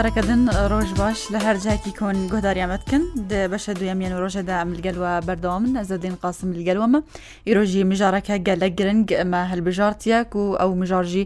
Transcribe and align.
جارەکەدن 0.00 0.42
ڕۆژ 0.72 0.90
باش 1.02 1.18
لە 1.32 1.38
هەرجاکی 1.46 1.92
کۆن 2.00 2.16
گۆداریامەتکن 2.32 3.02
بەشە 3.52 3.72
دوێمیان 3.78 4.14
ڕۆژەدا 4.22 4.54
ئەملگەلوە 4.60 5.12
بەردەوام 5.26 5.62
من 5.64 5.74
ئەزەدین 5.80 6.16
قاسم 6.22 6.48
لگەلوەمە 6.58 7.00
ئیرۆژی 7.46 7.82
مژارەکە 7.90 8.36
گەلە 8.46 8.68
گرنگ 8.78 9.08
ئەمە 9.20 9.42
هەلبژارتیەک 9.52 10.30
و 10.40 10.44
ئەو 10.60 10.70
مژارژی 10.80 11.24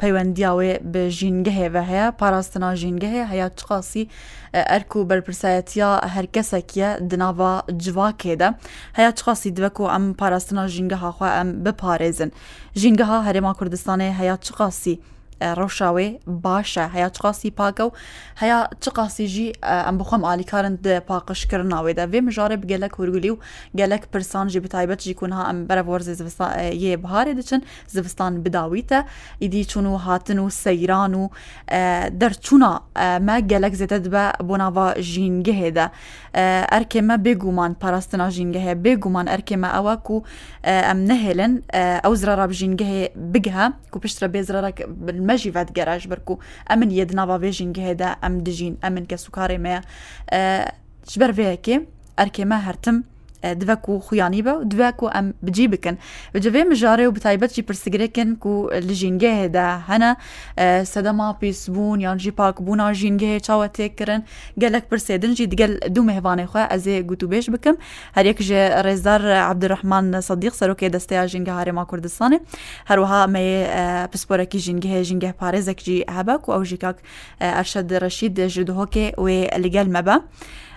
پەیوەندیاوێ 0.00 0.72
بە 0.92 1.02
ژینگە 1.18 1.52
هێوە 1.60 1.82
هەیە 1.90 2.06
پاراستنا 2.20 2.68
ژینگە 2.80 3.08
هەیە 3.14 3.26
هەیە 3.32 3.46
چقاسی 3.58 4.04
ئەرک 4.70 4.90
و 4.96 5.00
بەرپرسایەتیا 5.10 5.90
هەرکەسێکە 6.14 6.88
دناوا 7.10 7.54
جواکێدا 7.84 8.48
هەیە 8.98 9.10
چقاسی 9.18 9.50
دووەک 9.56 9.76
و 9.80 9.90
ئەم 9.94 10.04
پاراستنا 10.20 10.62
ژینگە 10.74 10.98
هاخوا 11.04 11.28
ئەم 11.36 11.48
بپارێزن 11.64 12.30
ژینگەها 12.80 13.18
هەرێما 13.26 13.52
کوردستانی 13.58 14.10
هەیە 14.18 14.34
چقاسی 14.46 14.94
ڕەوشاوێ 15.60 16.08
باشە 16.44 16.86
هەیە 16.94 17.08
چقاسی 17.16 17.50
پاکە 17.58 17.80
و 17.86 17.90
هەیە 18.40 18.58
چ 18.82 18.88
قاسیژی 18.96 19.48
ئەم 19.86 19.94
بخۆم 20.00 20.22
ئالیکارن 20.28 20.74
پاقشکردناوێدا 21.10 22.04
وێ 22.12 22.18
مژارە 22.28 22.56
بگەلک 22.62 22.92
هورگولی 22.98 23.30
و 23.32 23.38
گەلک 23.78 24.02
پرسانجی 24.12 24.60
بتایبەتجی 24.64 25.12
کوونها 25.18 25.42
ئەم 25.48 25.58
بەرەوەرزی 25.68 26.14
یێ 26.84 26.92
بهارێ 27.04 27.32
دەچن 27.40 27.60
زستان 27.94 28.32
بداویتە 28.44 28.98
ئیدی 29.42 29.64
چون 29.70 29.86
و 29.86 29.96
هاتن 30.04 30.38
و 30.38 30.46
سەیران 30.62 31.12
و 31.20 31.28
دەرچوونا 32.20 32.72
مە 33.26 33.36
گەلک 33.50 33.74
زێتت 33.80 34.04
بە 34.14 34.24
بۆ 34.48 34.54
ناوا 34.62 34.86
ژینگەهێدا 35.12 35.86
ئەرکێمە 36.74 37.16
بێگومان 37.24 37.72
پاراستنا 37.82 38.26
ژینگەهەیە 38.36 38.74
بێگومان 38.84 39.26
ئەرکێمە 39.32 39.68
ئەوە 39.76 39.94
و 40.12 40.16
ئەم 40.88 41.00
نەهێلن 41.10 41.52
ئەو 42.04 42.12
زرا 42.20 42.34
ڕابژینگەهێ 42.40 43.02
بگە 43.34 43.64
و 43.94 43.98
پشترە 44.02 44.28
بێزرە 44.34 44.60
مەژی 45.30 45.50
ڤەت 45.56 45.68
گەراژ 45.76 46.02
بکو 46.12 46.34
ئە 46.68 46.74
من 46.80 46.90
یە 46.98 47.04
ناواێژینگە 47.18 47.82
هێدا 47.88 48.10
ئەم 48.22 48.34
دژین 48.46 48.74
ئەمن 48.84 49.04
کە 49.10 49.16
سوکارێ 49.24 49.58
مەیە 49.64 49.80
ژبەر 51.12 51.30
بەیەکێ 51.38 51.76
ئەرکێمە 52.18 52.58
هەرتم 52.66 52.96
دبكو 53.44 53.98
خيانيبا 53.98 54.62
دبكو 54.62 55.08
ام 55.08 55.34
بجيبكن 55.42 55.96
بجبي 56.34 56.64
مجاري 56.64 57.06
وبتايبت 57.06 57.54
جي 57.54 57.62
برسجريكن 57.62 58.36
كو 58.36 58.70
لجينجه 58.72 59.46
دا 59.46 59.80
هنا 59.88 60.16
سدما 60.84 61.28
آه، 61.28 61.32
بيسبون 61.40 62.00
يعني 62.00 62.16
جي 62.18 62.30
باك 62.30 62.62
بونا 62.62 62.92
جينجه 62.92 63.38
تشاو 63.38 63.66
تكرن 63.66 64.22
قالك 64.62 64.84
برسيدن 64.90 65.32
جي 65.34 65.46
دقل 65.46 65.80
دو 65.86 66.02
مهباني 66.02 66.46
خو 66.46 66.58
ازي 66.58 67.02
قوتو 67.02 67.26
بيش 67.26 67.50
بكم 67.50 67.76
هريك 68.14 68.42
جي 68.42 68.68
ريزار 68.68 69.32
عبد 69.32 69.64
الرحمن 69.64 70.20
صديق 70.20 70.52
سروكي 70.52 70.88
دستيا 70.88 71.26
جينجه 71.26 71.60
هاري 71.60 71.72
ما 71.72 71.84
كردستاني 71.84 72.40
هروها 72.86 73.26
مي 73.26 73.64
بسبوركي 74.14 74.58
آه، 74.58 74.60
جينجه 74.60 75.02
جينجه 75.02 75.34
باريزك 75.40 75.82
جي 75.84 76.04
هبك 76.08 76.48
او 76.48 76.62
جيكاك 76.62 76.96
آه، 77.42 77.58
ارشد 77.58 77.92
رشيد 77.92 78.40
جدهوكي 78.40 79.12
ولقال 79.18 79.92
مبا 79.92 80.20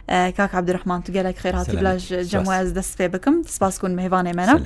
کاک 0.09 0.55
عبدرحمان 0.55 1.01
تو 1.03 1.13
گەلێک 1.13 1.37
خێراتی 1.43 1.75
بلاژ 1.77 2.13
جەمواز 2.31 2.67
دەست 2.77 2.93
پێ 2.99 3.07
بکەم 3.13 3.35
سپاس 3.47 3.79
کون 3.79 3.91
میێوانێ 3.99 4.33
منە. 4.39 4.57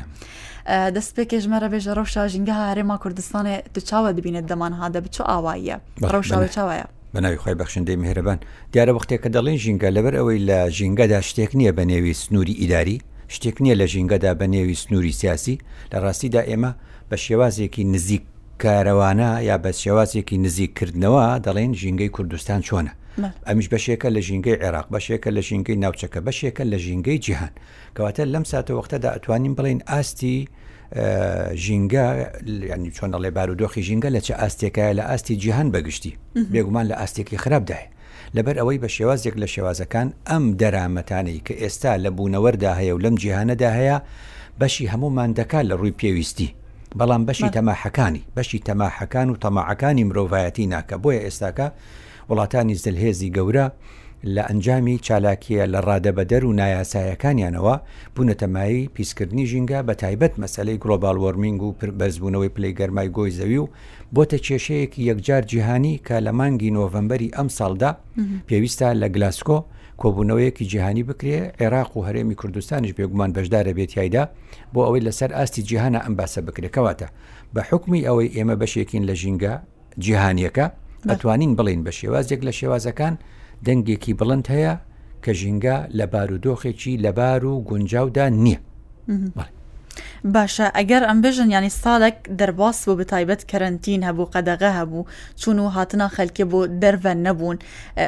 دەست 0.98 1.12
پێ 1.16 1.24
کێژمەرە 1.32 1.70
بێژە 1.74 1.94
ڕەوشا 1.98 2.24
ژینگە 2.34 2.54
هارێما 2.62 2.98
کوردستانێ 3.04 3.56
تو 3.74 3.80
چاوە 3.90 4.12
دەبینێت 4.18 4.46
دەمان 4.52 4.74
هادە 4.82 5.00
بچ 5.06 5.18
ئاواییە 5.30 5.78
ڕەوشاوە 6.12 6.48
چاوایە. 6.56 6.88
بەناوی 7.14 7.38
خۆی 7.44 7.56
بەخشندەی 7.62 7.96
مهرەبان 8.04 8.40
دیارە 8.74 8.92
وەختێک 8.98 9.20
کە 9.24 9.30
دەڵێن 9.36 9.58
ژینگە 9.64 9.90
لەبەر 9.98 10.14
ئەوەی 10.20 10.40
لە 10.50 10.60
ژینگەدا 10.78 11.20
شتێک 11.30 11.52
نییە 11.60 11.72
بە 11.78 11.84
نێوی 11.90 12.14
سنووری 12.22 12.56
ئیداری 12.62 12.98
شتێک 13.36 13.56
نییە 13.64 13.76
لە 13.82 13.86
ژینگەدا 13.94 14.32
بە 14.40 14.46
نێوی 14.54 14.76
سنووری 14.84 15.12
سیاسی 15.20 15.56
لە 15.92 15.98
ڕاستیدا 16.04 16.42
ئێمە 16.50 16.72
بە 17.10 17.16
شێوازێکی 17.26 17.84
نزیک 17.94 18.24
کارەوانە 18.64 19.30
یا 19.50 19.56
بە 19.64 19.72
شێوازێکی 19.84 20.38
نزیککردنەوە 20.46 21.26
دەڵێن 21.46 21.72
ژینگەی 21.82 22.10
کوردستان 22.16 22.62
چۆنە 22.68 22.94
ئەمیش 23.46 23.68
بەشێکە 23.74 24.08
لە 24.16 24.20
ژینگەی 24.28 24.56
عێراق 24.62 24.88
بەشێکە 24.96 25.30
لە 25.36 25.42
ژینگەی 25.48 25.78
ناوچەکە 25.84 26.20
بەشێکە 26.28 26.62
لە 26.72 26.78
ژینگەی 26.86 27.20
جیهان 27.26 27.52
کەواتە 27.96 28.22
لەم 28.34 28.46
ساتە 28.52 28.72
وەختەدا 28.80 29.10
ئەتوانین 29.16 29.54
بڵین 29.58 29.80
ئاستی 29.92 30.38
ژینگە 31.66 32.06
ینی 32.72 32.92
چۆنە 32.98 33.18
لێ 33.24 33.30
بارودۆخی 33.38 33.82
ژینگە 33.88 34.10
لە 34.16 34.20
چه 34.28 34.34
ئاستێکایە 34.42 34.94
لە 35.00 35.04
ئاستی 35.10 35.36
جیهان 35.44 35.68
بەگشتی 35.76 36.14
بێگومان 36.54 36.86
لە 36.92 36.96
ئاستێکی 37.02 37.38
خراپداە 37.44 37.84
لەبەر 38.36 38.56
ئەوەی 38.60 38.78
بە 38.84 38.90
شێوازێک 38.96 39.36
لە 39.42 39.48
شێوازەکان 39.54 40.08
ئەم 40.30 40.44
دەرامەتانی 40.62 41.38
کە 41.48 41.54
ئێستا 41.62 41.94
لە 42.04 42.10
بوونەوەردا 42.18 42.72
هەیە 42.80 42.94
و 42.96 43.00
لەم 43.06 43.16
جیهانەدا 43.22 43.70
هەیە 43.80 43.98
بەشی 44.62 44.86
هەمومان 44.94 45.30
دەکات 45.40 45.66
لە 45.70 45.76
ڕووی 45.80 45.98
پێویستی 46.02 46.50
بەڵام 47.00 47.24
بەشی 47.28 47.50
تەماحەکانی 47.56 48.22
بەشی 48.38 48.60
تەماحەکان 48.68 49.28
و 49.32 49.40
تەماعەکانی 49.44 50.04
مرۆڤایەتی 50.10 50.66
ناکە 50.74 50.96
بۆیە 51.04 51.22
ئێستاکە 51.26 51.68
وڵاتانی 52.32 52.76
زلهێزی 52.86 53.32
گەورە 53.38 53.66
لە 54.36 54.42
ئەنجامی 54.50 54.98
چالاکیە 55.08 55.64
لە 55.74 55.80
ڕادەبەدەر 55.88 56.42
و 56.46 56.56
نایاسایەکانیانەوە 56.60 57.76
بوونەتەمایی 58.16 58.90
پیسکردنی 58.96 59.46
ژینگە 59.52 59.80
بە 59.88 59.94
تایبەت 60.02 60.34
مەسلەی 60.44 60.82
گلۆبال 60.84 61.18
وەرمنگ 61.24 61.62
و 61.66 61.76
بەرزبوونەوەی 62.00 62.54
پلەی 62.56 62.74
گەرمای 62.80 63.10
گۆی 63.18 63.34
زەوی 63.40 63.60
و 63.64 63.68
بۆتە 64.16 64.38
کێشەیەکی 64.46 65.02
یەکجار 65.10 65.44
جیهانی 65.52 65.96
کە 66.08 66.16
لە 66.26 66.32
مانگی 66.40 66.74
نۆڤەمبەری 66.78 67.34
ئەم 67.38 67.50
ساڵدا 67.58 67.92
پێویستە 68.48 68.88
لە 69.02 69.08
گلاسکۆ 69.16 69.58
کۆبوونەوەیەکی 70.02 70.66
جیهانی 70.72 71.04
بکرێ 71.10 71.40
عێراق 71.60 71.90
و 71.98 72.06
هەرێمی 72.08 72.36
کوردستانش 72.42 72.92
بێگومان 72.98 73.30
بەشدارە 73.36 73.72
بێتیایدا 73.78 74.24
بۆ 74.74 74.80
ئەوەی 74.86 75.04
لەسەر 75.08 75.32
ئاستی 75.38 75.62
جیهانە 75.70 76.00
ئەمباسە 76.06 76.42
بکرێکەوەتە 76.48 77.08
بە 77.54 77.62
حکمی 77.70 78.06
ئەوەی 78.08 78.30
ئێمە 78.36 78.56
بەشێکین 78.62 79.04
لە 79.10 79.16
ژینگە 79.22 79.54
جیهانیەکە 80.06 80.68
ئەتوانین 81.12 81.52
بڵین 81.60 81.84
بە 81.88 81.92
شێوازێک 82.00 82.42
لە 82.48 82.52
شێوازەکان 82.60 83.16
دەنگێکی 83.66 84.14
بڵند 84.20 84.46
هەیە 84.54 84.74
کە 85.24 85.32
ژینگە 85.40 85.78
لە 85.98 86.06
بارودۆخێکی 86.14 86.94
لەبار 87.04 87.42
و 87.46 87.54
گونجاودا 87.70 88.26
نییە 88.44 88.60
باشە 90.36 90.66
ئەگەر 90.78 91.04
ئەم 91.08 91.20
بژن 91.26 91.50
ینی 91.56 91.72
ساڵێک 91.82 92.18
دەرباس 92.40 92.78
بۆ 92.88 92.94
بتایبەت 93.00 93.42
کەرنتین 93.52 94.02
هەبوو 94.08 94.32
قەدەغە 94.34 94.72
هەبوو 94.80 95.08
چون 95.42 95.58
و 95.60 95.68
هاتنە 95.76 96.08
خەلکێ 96.18 96.44
بۆ 96.52 96.60
دەرڤەن 96.82 97.20
نەبوون 97.28 97.58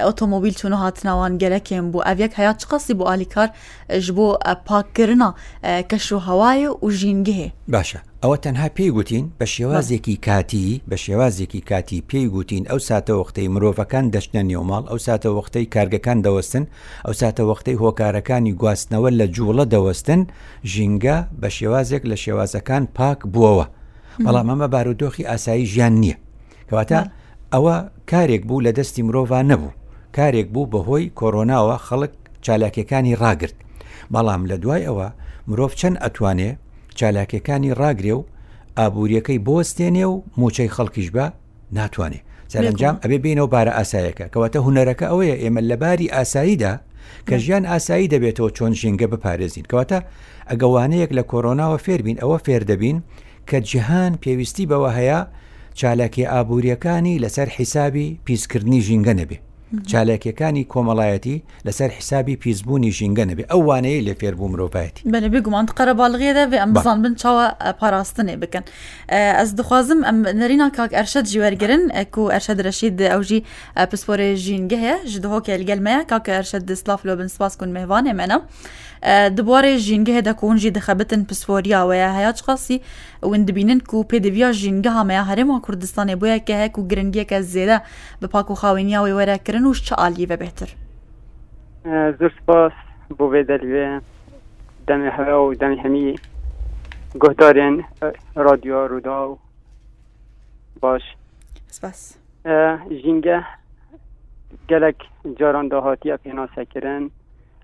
ئۆتۆمۆبیل 0.08 0.56
چون 0.60 0.74
و 0.76 0.80
هاتناوان 0.84 1.34
گەلەکێم 1.44 1.86
بوو 1.92 2.06
ئەڤێک 2.08 2.34
هەیە 2.40 2.54
چ 2.60 2.64
قەسی 2.72 2.94
بۆ 3.00 3.06
ئالیکار 3.10 3.50
ژ 4.04 4.06
بۆ 4.18 4.28
پاکردنا 4.68 5.30
کەش 5.90 6.08
و 6.18 6.20
هەوایە 6.28 6.70
و 6.84 6.88
ژینگەهێ 7.00 7.50
باشە 7.74 8.00
ئەوە 8.24 8.38
تەنها 8.44 8.68
پێی 8.78 8.92
گوتین 8.98 9.26
بە 9.40 9.46
شێوازێکی 9.54 10.16
کاتی 10.28 10.82
بە 10.92 10.96
شێوازێکی 11.04 11.62
کاتی 11.70 12.04
پێی 12.10 12.28
گوتین 12.34 12.64
ئەو 12.70 12.80
ساتە 12.90 13.12
وەختەی 13.20 13.50
مرۆڤەکان 13.54 14.06
دەشتە 14.16 14.42
نێوماڵ 14.50 14.84
ئەو 14.90 15.00
ساتە 15.08 15.30
وەختەی 15.38 15.66
کارگەکان 15.76 16.20
دەوەستن 16.26 16.66
ئەو 17.06 17.14
ساتە 17.22 17.44
وەختەی 17.50 17.78
هۆکارەکانی 17.84 18.54
گواستنەوە 18.62 19.10
لە 19.20 19.26
جووڵە 19.36 19.66
دەوەستن 19.74 20.22
ژینگە 20.74 21.18
بە 21.42 21.50
شێوازێک 21.58 22.04
لە 22.12 22.16
شێوازەکان 22.24 22.84
پاک 22.98 23.20
بووەوە 23.34 23.66
بەڵام 24.26 24.48
ئەمە 24.52 24.68
بارودۆخی 24.74 25.28
ئاسایی 25.30 25.70
ژیان 25.72 25.94
نییە 26.02 26.18
کەواتە 26.70 27.00
ئەوە 27.54 27.76
کارێک 28.12 28.44
بوو 28.48 28.64
لە 28.66 28.72
دەستی 28.78 29.02
مرۆڤ 29.08 29.30
نەبوو 29.52 29.78
کارێک 30.18 30.48
بوو 30.54 30.70
بەهۆی 30.74 31.12
کۆرۆناوە 31.20 31.76
خەڵک 31.88 32.12
چالاکیەکانی 32.46 33.18
ڕاگرت 33.22 33.58
بەڵام 34.14 34.42
لە 34.50 34.56
دوای 34.64 34.86
ئەوە 34.88 35.08
مرۆڤ 35.50 35.74
چەند 35.80 35.98
ئەتوانێ 36.04 36.52
چالاکیەکانی 37.02 37.72
ڕاگرێ 37.82 38.14
و 38.18 38.24
ئابوووریەکەی 38.82 39.40
بۆستێنێ 39.48 40.06
و 40.12 40.16
موچەی 40.42 40.70
خەڵکیش 40.76 41.08
بە 41.16 41.26
ناتوانێت 41.78 42.24
سەرنجام 42.52 42.96
ئەبێ 43.04 43.18
بینەوە 43.26 43.50
بارە 43.54 43.72
ئاسایەکە 43.78 44.26
کەواتە 44.34 44.60
هوەرەکە 44.66 45.06
ئەوەیە 45.12 45.36
ئێمە 45.42 45.62
لە 45.70 45.76
باری 45.84 46.12
ئاساییدا 46.16 46.74
کە 47.28 47.36
ژیان 47.44 47.64
ئاسایی 47.72 48.12
دەبێتەوە 48.14 48.50
چۆن 48.58 48.72
ژینگە 48.82 49.08
بپارێزین 49.14 49.66
کەواتە 49.72 50.00
ئەگەوانەیەک 50.50 51.12
لە 51.18 51.24
کۆرۆناوە 51.32 51.78
فێربین 51.86 52.18
ئەوە 52.22 52.38
فێر 52.46 52.62
دەبین 52.70 52.98
کە 53.50 53.58
جیهان 53.70 54.14
پێویستی 54.24 54.70
بەوە 54.72 54.92
هەیە 54.98 55.20
چالاکی 55.80 56.30
ئابوووریەکانی 56.34 57.20
لەسەر 57.24 57.48
حیسابی 57.58 58.08
پیسکردنی 58.26 58.82
ژینگە 58.88 59.14
نەبێت 59.20 59.44
چالاکیەکانی 59.92 60.64
کۆمەڵایەتی 60.74 61.44
لەسەر 61.68 61.90
حیسابی 61.98 62.36
پیسبوونی 62.44 62.92
ژینگە 62.98 63.24
نەبێ 63.32 63.46
ئەو 63.52 63.62
وانەیە 63.70 64.02
لە 64.08 64.14
فێربوو 64.20 64.50
مرۆڤایەتی 64.52 65.02
بەە 65.14 65.30
بگومان 65.36 65.66
قەرە 65.78 65.94
باڵغێدا 66.02 66.44
بێ 66.52 66.58
ئەم 66.64 66.72
بزان 66.76 66.98
بن 67.04 67.14
چاوە 67.22 67.48
پاراستنێ 67.80 68.36
بکەن 68.44 68.64
ئەس 69.40 69.50
دخوازم 69.60 70.00
ئەم 70.08 70.18
نەرینا 70.40 70.68
کاک 70.78 70.92
ئەرشەد 70.98 71.26
جیوەرگرن 71.32 71.82
و 72.18 72.32
ئەرشە 72.34 72.54
درەشید 72.60 72.96
ئەوژی 73.12 73.40
پسپۆرە 73.92 74.28
ژینگە 74.46 74.78
هەیە 74.86 74.96
ژ 75.12 75.14
دهۆکە 75.26 75.54
لگەلمەیە 75.62 76.02
کاکە 76.12 76.32
ئەرشەد 76.38 76.64
دسلااف 76.72 77.02
لۆ 77.08 77.14
بن 77.20 77.28
سپاس 77.36 77.54
کون 77.60 77.70
مێوانێ 77.78 78.14
منە. 78.20 78.38
دبارێ 79.08 79.78
ژینگە 79.80 80.14
هێدا 80.20 80.34
کۆنجی 80.42 80.72
دەخەبتن 80.78 81.22
پسپۆریاوەیە 81.30 82.10
هەیە 82.18 82.32
قاسی 82.46 82.82
ون 83.24 83.44
دبینن 83.48 83.80
و 83.94 84.04
پێدەویا 84.12 84.50
ژینگە 84.62 84.92
هەمەیە 85.00 85.24
هەرێما 85.30 85.58
کوردستانی 85.66 86.16
بۆیە 86.22 86.40
کە 86.48 86.54
هەیەک 86.60 86.76
و 86.78 86.88
گرنگیەکە 86.90 87.40
زێدە 87.54 87.78
بە 88.22 88.28
پاک 88.34 88.52
و 88.52 88.56
خاوێنیاوی 88.62 89.16
وەرەکردن 89.20 89.64
و 89.66 89.74
چ 89.74 89.90
عالیە 90.02 90.28
بە 90.32 90.36
بێتر 90.44 90.70
زۆر 92.20 92.32
سپاس 92.40 92.74
بۆ 93.18 93.26
بێ 93.32 93.42
دەلوێ 93.50 93.88
دەمی 94.88 95.12
هەوە 95.18 95.38
و 95.48 95.54
دەمی 95.62 95.80
هەمی 95.84 96.08
گۆدارێن 97.24 97.76
رادیۆ 98.36 98.80
ڕوودا 98.90 99.20
و 99.28 99.38
باش 100.82 101.04
ژینگە 103.04 103.40
gelek 104.72 105.00
caran 105.40 105.66
da 105.72 105.78
hatiye 105.86 106.16
pênasekirin 106.24 107.04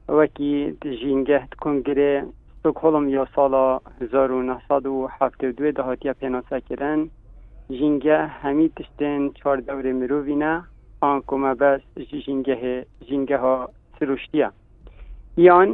وەکی 0.10 0.76
ژینگەهت 1.02 1.52
کنگرێ 1.64 2.16
سکۆڵم 2.64 3.06
یا 3.18 3.26
ساڵا 3.36 3.66
1970 4.02 5.74
داهاتیا 5.78 6.14
پێناسەکردن 6.22 7.00
ژینگە 7.78 8.20
هەمی 8.44 8.68
تشتێن 8.78 9.22
چوار 9.38 9.58
دەورێ 9.68 9.94
مرۆڤینە 10.00 10.54
ئان 11.04 11.20
کۆمە 11.30 11.54
بەس 11.62 11.82
ژینگەهێ 12.26 12.78
ژینگەها 13.08 13.56
سروشتیە 13.98 14.50
یان 15.48 15.70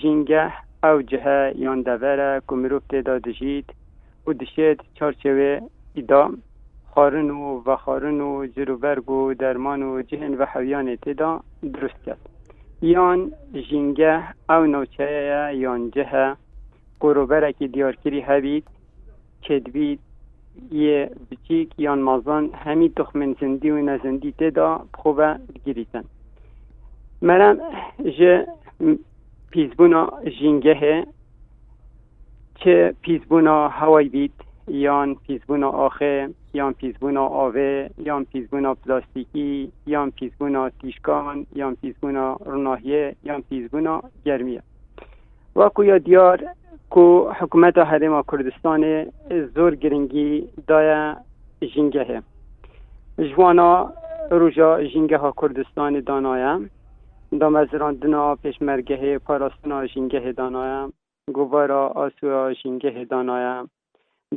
ژینگە 0.00 0.44
ئەو 0.84 0.96
جهە 1.10 1.40
یان 1.64 1.78
دەڤرە 1.86 2.32
کو 2.46 2.52
مرۆڤ 2.62 2.82
تێدا 2.90 3.14
دژیت 3.26 3.68
و 4.26 4.28
دشێت 4.40 4.78
چارچێوێ 4.98 5.54
ئیدام 5.96 6.32
خارن 6.92 7.28
و 7.30 7.48
بەخارن 7.66 8.18
و 8.28 8.30
جروبەرگ 8.54 9.08
و 9.16 9.18
دەرمان 9.42 9.80
و 9.88 9.92
جهن 10.10 10.32
بە 10.38 10.46
حەویانێ 10.52 10.96
تێدا 11.04 11.30
دروست 11.74 12.00
کرد 12.06 12.31
یان 12.90 13.18
ژینگە 13.68 14.12
ئەو 14.50 14.62
نەوچەیە 14.74 15.42
یان 15.64 15.82
جهە 15.94 16.26
قوروبەرێکی 17.02 17.66
دیارکری 17.74 18.20
هەبیت 18.28 18.66
کدبیت 19.46 20.00
یە 20.84 20.98
بچیک 21.28 21.68
یان 21.86 22.00
مازان 22.08 22.44
هەمی 22.64 22.88
تخمن 22.98 23.30
زندی 23.40 23.70
و 23.74 23.78
نەزندی 23.88 24.32
تێدا 24.38 24.68
بخۆبە 24.92 25.30
گریتن 25.66 26.06
مەرەم 27.28 27.56
ژە 28.16 28.34
پیسبوونا 29.52 30.02
ژینگە 30.36 30.74
هەیە 30.82 31.00
چه 32.60 32.94
پیسبوونا 33.04 33.58
هەوای 33.78 34.08
بیت 34.14 34.36
یان 34.68 35.14
پیزبون 35.26 35.64
آخه 35.64 36.28
یان 36.54 36.72
پیزبون 36.72 37.16
آوه 37.16 37.88
یان 37.98 38.24
پیزبون 38.24 38.74
پلاستیکی 38.74 39.72
یان 39.86 40.10
پیزبون 40.10 40.68
تیشکان 40.68 41.46
یان 41.54 41.76
پیزبون 41.82 42.14
رناهیه 42.46 43.16
یان 43.24 43.42
پیزبون 43.50 44.00
گرمیه 44.24 44.62
و 45.56 45.70
یا 45.84 45.98
دیار 45.98 46.44
کو 46.90 47.30
حکومت 47.32 47.78
حرم 47.78 48.22
کردستان 48.22 49.06
زور 49.54 49.74
گرنگی 49.74 50.48
دای 50.66 51.14
جنگه 51.74 52.22
جوانا 53.18 53.92
روژا 54.30 54.84
جنگه 54.84 55.18
ها 55.18 55.34
کردستان 55.42 56.00
دانایه 56.00 56.58
دنا 57.72 58.34
پیشمرگه 58.36 59.18
پاراستنا 59.18 59.86
جنگه 59.86 60.32
دانایه 60.36 60.92
گوارا 61.32 61.88
آسو 61.88 62.54
جنگه 62.64 63.06
دانایم 63.10 63.70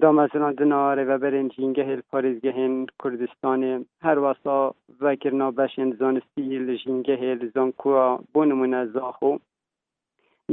دامسنان 0.02 0.54
دناره 0.54 1.04
و 1.04 1.18
برین 1.18 1.50
جنگه 1.50 2.02
هل 2.14 2.40
هن 2.46 2.86
کردستان 3.04 3.86
هر 4.02 4.20
واسا 4.20 4.76
و 5.02 5.16
کرنا 5.16 5.54
سیل 5.76 5.96
زانستی 6.00 6.56
هل 6.58 6.76
جینگه 6.78 7.16
هل 7.16 7.50
زانکوا 7.56 8.20
بونمون 8.34 8.86
زاخو 8.92 9.36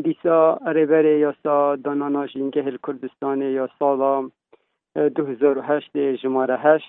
دیسا 0.05 0.59
ریبره 0.67 1.19
یاسا 1.19 1.77
دانانا 1.77 2.27
جنگه 2.27 2.63
هل 2.63 2.77
کردستان 2.87 3.43
یا 3.43 3.69
سالا 3.79 4.31
2008 5.15 5.97
جماره 6.23 6.57
8 6.59 6.85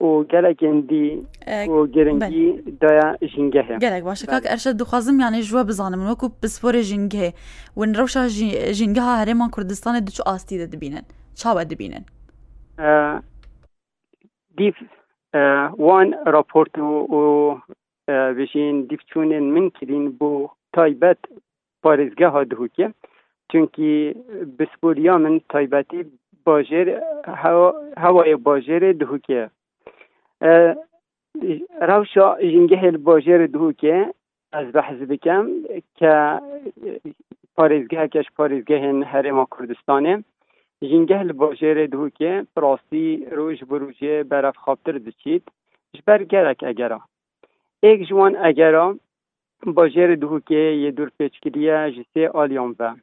و 0.00 0.04
گلگ 0.22 0.58
اندی 0.64 1.26
و 1.68 1.86
گرنگی 1.86 2.52
بله. 2.52 2.72
دایا 2.80 3.16
جنگه 3.36 3.62
هم 3.62 3.78
گلگ 3.78 4.02
باشه 4.02 4.26
که 4.26 4.32
بله. 4.32 4.50
ارشد 4.50 4.72
دخوازم 4.76 5.20
یعنی 5.20 5.42
جوا 5.42 5.64
بزانم 5.64 6.14
کو 6.14 6.28
بسپور 6.42 6.82
جنگه 6.82 7.32
و 7.76 7.84
روشا 7.84 8.28
جنگه 8.78 9.00
ها 9.02 9.16
هرمان 9.16 9.50
کردستان 9.56 10.00
دوچو 10.00 10.22
آستی 10.26 10.66
ده 10.66 10.76
بینن 10.76 11.02
چا 11.40 11.54
باید 11.54 11.78
بینن؟ 11.78 12.04
دیف 14.58 14.74
وان 15.78 16.14
راپورت 16.26 16.78
و 16.78 17.60
بشین 18.08 18.88
چونن 19.06 19.38
من 19.42 19.70
کردین 19.70 20.10
بو 20.18 20.48
تایبت 20.72 21.18
پارزگه 21.82 22.28
ها 22.28 22.44
چون 22.44 22.94
چونکی 23.52 24.14
بسپوریا 24.58 25.18
من 25.18 25.40
تایبتی 25.48 26.04
باجر 26.44 27.00
هوای 27.96 28.36
باجر 28.36 28.92
که 29.26 29.50
روشا 31.80 32.36
جنگه 32.40 32.90
باجر 32.90 33.46
که 33.78 34.14
از 34.52 34.72
بحث 34.74 34.94
بکم 35.08 35.46
که 35.94 36.40
پارزگه 37.56 38.08
کش 38.08 38.26
هر 38.38 39.16
هرما 39.16 39.48
کردستانه 39.58 40.24
جنگل 40.82 41.32
باجره 41.32 41.86
دو 41.86 42.08
که 42.08 42.46
براسی 42.56 43.26
روش 43.32 43.64
بروجه 43.64 44.22
برف 44.24 44.56
خاطر 44.56 44.92
دچید 44.92 45.42
جبر 45.92 46.24
گرک 46.24 46.64
اگرا 46.66 47.00
ایک 47.82 48.08
جوان 48.08 48.36
اگرا 48.36 48.96
باجر 49.66 50.14
دو 50.14 50.40
که 50.46 50.54
یه 50.54 50.90
دور 50.90 51.10
پیچ 51.18 51.48
جسی 51.96 52.26
آلیان 52.26 52.76
و 52.78 52.94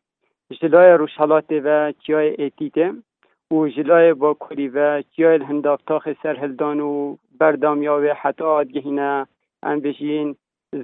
جلای 0.62 0.92
روشالات 0.92 1.46
و 1.52 1.94
چیای 2.00 2.36
ایتیده 2.42 2.94
و 3.52 3.68
جلای 3.68 4.14
با 4.14 4.34
کوری 4.34 4.68
و 4.68 5.02
چیای 5.02 5.34
الهنداف 5.34 5.82
سرهلدان 5.88 6.16
سر 6.24 6.36
هلدان 6.40 6.80
و 6.80 7.16
بردام 7.40 7.84
یاوه 7.84 8.08
حتی 8.12 8.44
آدگهینه 8.44 9.28
انبشین 9.64 10.36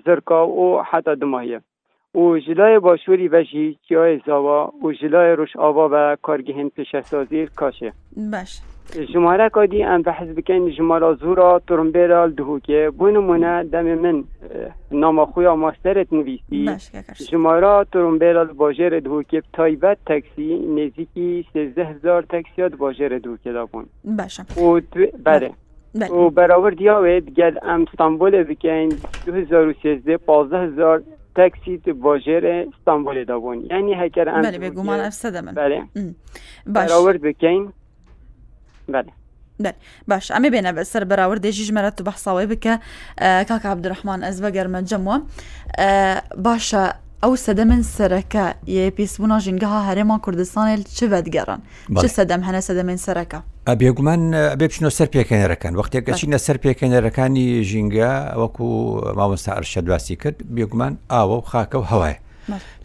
زرکا 0.05 0.48
و 0.48 0.81
حتی 0.84 1.15
دماهیه. 1.15 1.62
جلای 2.16 2.80
باشوری 2.80 3.30
بشی 3.30 3.80
زاوا 4.25 4.72
او 4.82 4.92
جلای 4.94 5.32
روش 5.36 5.56
آوا 5.58 5.89
و 5.92 6.18
هند 6.56 6.72
پیشه 6.72 7.01
سازیر 7.01 7.50
کاشه 7.56 7.94
باش 8.32 8.60
جماره 9.13 9.50
کادی 9.50 9.84
ام 9.84 10.01
به 10.01 10.13
حزب 10.13 10.39
کن 10.48 10.70
جمارا 10.70 11.13
زورا 11.13 11.62
ترمبیرا 11.68 12.28
دهوکه 12.28 12.92
بو 12.98 13.10
نمونه 13.12 13.63
دم 13.63 13.86
من 13.96 14.24
نام 14.92 15.25
خویا 15.25 15.56
ماسترت 15.56 16.13
نویسی 16.13 16.70
جمارا 17.32 17.86
باجر 18.58 19.00
که 19.30 19.42
تایبت 19.54 19.98
نزیکی 20.12 20.66
نزدیکی 20.78 21.46
13000 21.54 22.22
تکسیات 22.30 22.75
باجر 22.75 23.18
دهوکه 23.18 23.51
دا 23.51 23.66
بون 23.66 23.86
باشه 24.06 24.44
دو... 24.58 24.82
بره 25.25 25.51
بله. 25.96 26.08
و 26.10 26.30
برابر 26.30 26.70
دیاوید 26.72 27.34
گل 27.34 27.56
ام 27.63 27.82
استانبول 27.92 28.44
بکن 28.44 28.89
2013 29.25 30.20
هزار 30.60 31.01
تاکسی 31.39 31.74
تو 31.86 31.91
باژێرە 32.03 32.55
ئستانبولێ 32.72 33.24
دابوون 33.29 33.58
ینی 33.72 33.93
هەکەر 34.01 34.27
بێگومان 34.63 35.00
ئەفسەدە 35.08 35.39
من 35.46 35.53
بەراورد 36.75 37.19
بکەین 37.27 37.63
بەێ 38.93 39.74
باش 40.10 40.25
ئەمە 40.36 40.50
بێنە 40.53 40.72
بە 40.77 40.84
سەر 40.91 41.03
بەراورد 41.12 41.41
دێژی 41.46 41.63
ژمەرە 41.69 41.91
تو 41.98 42.01
بەحساوی 42.10 42.48
بکە 42.51 42.74
کاک 43.50 43.63
عبدرحمان 43.74 44.19
ئەس 44.27 44.38
بە 44.43 44.50
گەرمە 44.55 44.79
جەموە 44.89 45.17
باشە 46.46 46.84
ئەو 47.24 47.34
سەدەمن 47.48 47.81
سەرەکە 47.96 48.46
یێ 48.75 48.86
پێیسبوونا 48.98 49.38
ژینگەها 49.46 49.79
هەرێمان 49.89 50.19
کوردستانی 50.25 50.75
چ 50.98 51.00
بەدگەڕن 51.12 51.60
چ 52.01 52.03
سەدەم 52.17 52.41
هەنە 52.48 52.62
سەدەمن 52.67 52.98
سەرەکە 53.05 53.39
بێگومان 53.76 54.20
بێ 54.60 54.60
بچینەوە 54.68 54.94
سەر 54.98 55.08
پێکەنەرەکان 55.16 55.74
وەختێکە 55.80 56.12
چینە 56.20 56.38
سەر 56.46 56.58
پێکەنەرەکانی 56.64 57.46
ژینگە 57.72 58.12
وەکو 58.42 58.68
ماوەستا 59.20 59.52
ئەرشە 59.58 59.82
دواسی 59.88 60.16
کرد 60.22 60.38
بێگومان 60.56 60.94
ئاوە 61.14 61.36
و 61.42 61.44
خاکە 61.52 61.78
و 61.82 61.86
هەوای 61.92 62.16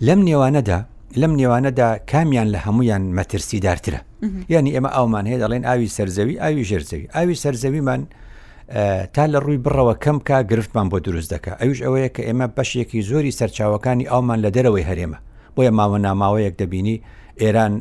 لەم 0.06 0.20
نێوانەدا 0.28 0.78
لەم 1.20 1.32
نێوانەدا 1.40 1.88
کامیان 2.10 2.48
لە 2.54 2.58
هەمویان 2.66 3.02
مەترسی 3.18 3.58
دارترە 3.66 4.00
یعنی 4.54 4.70
ئێمە 4.76 4.90
ئەومان 4.96 5.24
هەیە 5.30 5.38
دەڵێن 5.42 5.64
ئاوی 5.68 5.88
سەرزەوی 5.96 6.36
ئاوی 6.42 6.64
ژێرزەوی 6.68 7.06
ئاوی 7.14 7.34
سەرزەویمان 7.44 8.02
تا 9.14 9.24
لە 9.32 9.38
ڕووی 9.44 9.58
بڕەوە 9.64 9.94
کەم 10.04 10.18
کا 10.28 10.36
گرفتمان 10.50 10.86
بۆ 10.92 10.98
دروست 11.06 11.28
دەکە 11.34 11.52
ئەوش 11.62 11.78
ئەوەیە 11.84 12.08
کە 12.16 12.22
ئێمە 12.28 12.46
بەشێکی 12.56 13.00
زۆری 13.10 13.32
سەرچاوەکانی 13.38 14.06
ئەومان 14.12 14.38
لە 14.44 14.50
دەرەوەی 14.56 14.84
هەرێمە 14.90 15.18
بۆیە 15.56 15.70
ماوە 15.78 15.98
ناماوەیەک 16.06 16.54
دەبینی 16.62 16.96
ئێران 17.42 17.72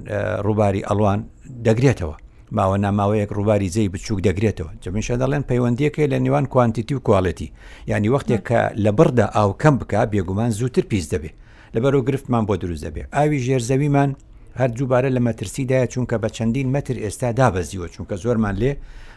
ڕووباری 0.45 0.81
ئەلوان 0.89 1.19
دەگرێتەوە 1.67 2.15
ماوە 2.59 2.77
ناماوەیەک 2.85 3.29
ڕووباری 3.37 3.69
جێی 3.75 3.89
بچووک 3.93 4.19
دەگرێتەوە 4.27 4.71
جەمیشە 4.83 5.15
دەڵێن 5.21 5.43
پەیوەندیەکە 5.49 6.03
لە 6.11 6.17
نێوان 6.25 6.45
کوانتیتی 6.53 6.95
و 6.95 7.01
کوالەتی 7.07 7.49
ینی 7.91 8.09
وەختێک 8.13 8.41
کە 8.49 8.61
لە 8.83 8.91
بڕدا 8.97 9.25
ئاو 9.35 9.49
کەم 9.61 9.75
بک 9.81 9.91
بێگومان 10.11 10.51
زووتر 10.59 10.83
پیس 10.91 11.05
دەبێ 11.13 11.31
لەبەر 11.75 11.93
و 11.95 12.05
گرفتمان 12.07 12.43
بۆ 12.47 12.55
دروست 12.63 12.83
دەبێ 12.87 13.03
ئاوی 13.15 13.39
ژێرزەویمان 13.45 14.09
هەر 14.59 14.69
دووبارە 14.77 15.09
لە 15.15 15.21
مەترسیدایە 15.27 15.87
چونکە 15.93 16.15
بە 16.23 16.29
چەندین 16.35 16.67
مەتر 16.75 16.95
ئێستا 17.03 17.29
دابەزیوە 17.39 17.87
چونکە 17.93 18.15
زۆرمان 18.23 18.55
لێ 18.61 18.71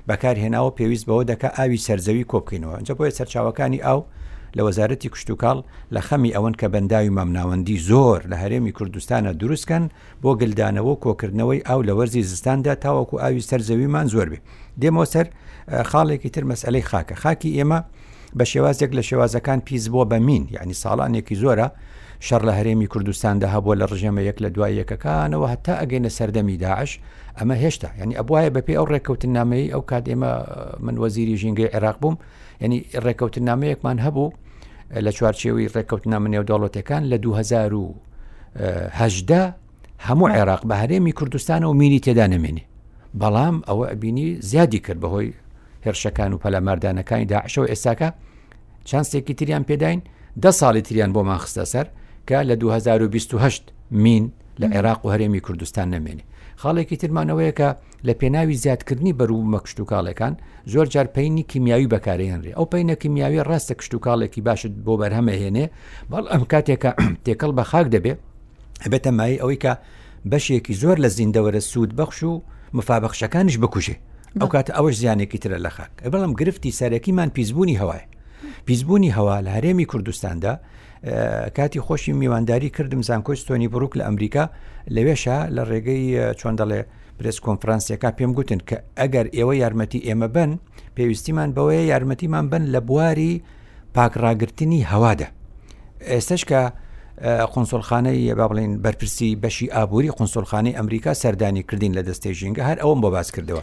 بەکارهێناوە 0.09 0.71
پێویست 0.78 1.05
بەوە 1.09 1.25
دەکە 1.31 1.49
ئاوی 1.59 1.83
سەرزەوی 1.87 2.28
کۆبکەینەوە 2.33 2.75
ئەجە 2.78 2.95
بۆیە 2.99 3.16
سەرچاوەکانی 3.19 3.85
ئاو 3.87 4.00
لە 4.56 4.60
وەزارەتی 4.66 5.08
کشتتوکاڵ 5.12 5.58
لە 5.94 6.00
خەمی 6.08 6.32
ئەوەن 6.36 6.52
کە 6.60 6.66
بەنداوی 6.75 7.10
مامناوەندی 7.18 7.80
زۆر 7.90 8.20
لە 8.30 8.36
هەرێمی 8.42 8.72
کوردستانە 8.78 9.32
دروستکەن 9.40 9.84
بۆ 10.22 10.30
گلدانەوە 10.42 10.94
کۆکردنەوەی 11.04 11.60
ئاو 11.68 11.80
لە 11.88 11.92
وەرزی 11.98 12.22
زستاندا 12.22 12.75
تاوەکو 12.75 13.16
ئاوی 13.22 13.40
سەرزەویمان 13.48 14.06
زۆر 14.14 14.28
بێ 14.32 14.38
دێمەوە 14.80 15.06
سەر 15.14 15.26
خاڵێکی 15.90 16.28
تر 16.34 16.44
مەسلەی 16.50 16.84
خاکە 16.90 17.14
خاکی 17.22 17.50
ئێمە 17.58 17.78
بە 18.38 18.44
شێوازێک 18.52 18.90
لە 18.98 19.02
شێوازەکان 19.08 19.58
پیس 19.68 19.84
بۆ 19.94 20.02
بە 20.10 20.18
مین 20.26 20.46
یعنی 20.56 20.75
ساڵانێکی 20.82 21.36
زۆرە 21.42 21.68
شەڕ 22.26 22.42
لە 22.48 22.52
هەرێمی 22.58 22.86
کوردستاندا 22.92 23.46
هەبووە 23.54 23.75
لە 23.80 23.86
ڕژەمە 23.90 24.22
یەک 24.28 24.38
لە 24.44 24.48
دوای 24.54 24.72
یەکەکانەوە 24.80 25.46
هەتا 25.52 25.75
ئەگەینە 25.82 26.10
سەردەمی 26.18 26.56
داعش 26.64 26.92
ئەمە 27.38 27.56
هێشتا 27.62 27.88
ینی 28.02 28.14
ئەبواە 28.18 28.50
بەپی 28.56 28.76
ئەو 28.78 28.86
ڕێککەوتن 28.92 29.30
نامەیە 29.38 29.68
ئەو 29.75 29.82
کات 29.90 30.04
ئێمە 30.10 30.32
من 30.86 30.94
وەزیری 31.02 31.36
ژینگەی 31.42 31.68
عێراق 31.75 31.96
بووم 32.02 32.16
ینی 32.64 32.80
ڕێککەوتن 33.04 33.44
نامەیەکمان 33.50 33.98
هەبوو 34.06 34.28
لە 35.05 35.11
چوارچێوی 35.19 35.69
ڕێککەوتنا 35.75 36.19
منێودەڵەتەکان 36.25 37.02
لە 37.12 37.16
2010 37.19 39.50
هەموو 40.07 40.28
عێراق 40.35 40.62
بە 40.69 40.75
هەرێمی 40.83 41.12
کوردستانە 41.19 41.64
و 41.66 41.73
مینی 41.81 42.00
تێدا 42.05 42.26
نەمێنێ 42.33 42.62
بەڵام 43.21 43.57
ئەوە 43.69 43.85
ئەبینی 43.90 44.28
زیادی 44.49 44.78
کرد 44.85 45.00
بەهۆی 45.02 45.33
هێرشەکان 45.87 46.31
و 46.33 46.38
پەلەمەردانەکانی 46.43 47.26
داعشەوە 47.33 47.69
ئێستاکە 47.71 48.09
چانسێکی 48.88 49.35
تریان 49.38 49.64
پێداین 49.71 50.00
ده 50.43 50.50
ساڵی 50.61 50.83
تریان 50.88 51.11
بۆ 51.14 51.21
ماخستە 51.31 51.64
سەر 51.73 51.87
کە 52.28 52.38
لە 52.49 52.55
2020 52.59 53.64
مین 53.90 54.25
لە 54.61 54.66
عێراق 54.75 55.00
و 55.07 55.09
هەرێمی 55.16 55.40
کوردستان 55.47 55.87
نەمێنێ 55.95 56.25
خاڵێکی 56.62 56.96
ترمانەوەیە 57.02 57.52
کە 57.60 57.68
لە 58.06 58.12
پێناوی 58.20 58.54
زیادکردنی 58.62 59.12
بەرو 59.18 59.48
مەکشت 59.52 59.78
و 59.80 59.86
کاڵەکان 59.92 60.34
زۆر 60.72 60.86
جار 60.94 61.06
پینی 61.16 61.42
کیمیاوی 61.50 61.88
بەکارهێنرێ 61.94 62.52
ئەو 62.56 62.66
پینە 62.72 62.94
کیمیاوی 63.02 63.44
ڕاستە 63.48 63.75
کشت 63.78 63.92
و 63.94 64.00
کاڵێکی 64.06 64.40
باشت 64.46 64.72
بۆ 64.84 64.92
بەرهەمەهێنێ 65.00 65.64
بەڵ 66.10 66.25
ئەم 66.32 66.42
کاتێکە 66.52 66.90
تێکەڵ 67.25 67.50
بە 67.58 67.64
خاک 67.70 67.86
دەبێ 67.94 68.12
بێتە 68.90 69.10
مای 69.18 69.40
ئەوەی 69.42 69.58
کە 69.64 69.72
بەشێکی 70.30 70.75
زۆر 70.82 70.96
لە 71.04 71.08
زیندەوەرە 71.16 71.60
سوود 71.70 71.92
بەخش 71.98 72.18
و 72.30 72.42
مفابەخشەکانش 72.78 73.54
بکوژێ 73.62 73.96
ئەو 74.40 74.48
کاتە 74.54 74.72
ئەوەش 74.76 74.96
زیانێکی 75.02 75.38
ترە 75.44 75.58
لە 75.66 75.70
خاک 75.76 75.92
بەڵام 76.12 76.32
گرفتی 76.40 76.76
سەرەکیمان 76.80 77.30
پیسبوونی 77.36 77.80
هەوای 77.82 78.04
پیسبوونی 78.66 79.14
هەوا 79.16 79.36
لە 79.46 79.50
هەرێمی 79.56 79.86
کوردستاندا 79.90 80.54
کاتی 81.57 81.81
خۆشی 81.81 82.09
میوانداری 82.12 82.71
کردم 82.71 83.03
زانکۆی 83.03 83.37
ستۆنی 83.37 83.69
بڕوک 83.73 83.97
لە 83.99 84.03
ئەمریکا 84.05 84.45
لەوێشە 84.95 85.38
لە 85.57 85.62
ڕێگەی 85.71 86.35
چۆن 86.41 86.55
دەڵێ 86.61 86.81
پرس 87.19 87.37
کۆنفرانسیەکە 87.45 88.11
پێم 88.19 88.33
گوتن 88.37 88.59
کە 88.69 88.76
ئەگەر 88.99 89.26
ئێوە 89.37 89.55
یارمەتی 89.57 90.00
ئێمە 90.07 90.29
بن 90.37 90.50
پێویستیمان 90.97 91.50
بەوەیە 91.55 91.85
یارمەتیمان 91.93 92.47
بن 92.50 92.65
لە 92.75 92.81
بواری 92.88 93.43
پاکڕاگررتنی 93.97 94.87
هەوادە 94.93 95.26
ئێستش 96.00 96.45
کە 96.45 96.61
قنسڵخانەی 97.53 98.35
با 98.38 98.49
بڵین 98.50 98.73
بەرپرسی 98.85 99.37
بەشی 99.43 99.67
ئابووری 99.73 100.11
قنسڵخانەی 100.11 100.76
ئەمریکا 100.79 101.15
سەردانی 101.15 101.62
کردین 101.71 101.93
لە 101.99 102.03
دەستێ 102.09 102.31
ژینگە 102.41 102.62
هەر 102.71 102.79
ئەوم 102.79 102.99
بۆ 103.03 103.09
باس 103.11 103.31
کردەوە 103.35 103.61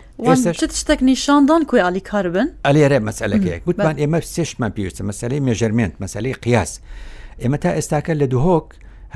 شتێک 0.72 1.00
نیشاندان 1.04 1.66
کوی 1.66 1.80
علی 1.80 2.00
کار 2.00 2.30
بن 2.30 2.48
ئەلێرە 2.68 3.00
مەسلەکەیەک 3.10 3.62
گوتمان 3.68 3.98
ئێمە 4.02 4.20
سێشتمان 4.36 4.72
پێویستە 4.76 5.02
مەسلەی 5.10 5.42
مێژەرمێنند 5.48 5.96
مەسلەی 6.04 6.34
قیاس. 6.42 6.80
ئێمە 7.42 7.58
تا 7.64 7.70
ئێستاکە 7.78 8.14
لە 8.22 8.26
دوهۆک 8.34 8.68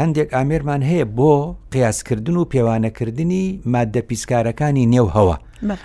هەندێک 0.02 0.28
ئامێرمان 0.36 0.82
هەیە 0.90 1.06
بۆ 1.18 1.32
قیاسکردن 1.72 2.38
و 2.38 2.46
پێوانەکردنی 2.52 3.46
مادە 3.74 4.02
پیسکارەکانی 4.10 4.86
نێو 4.94 5.08
هەوە 5.16 5.36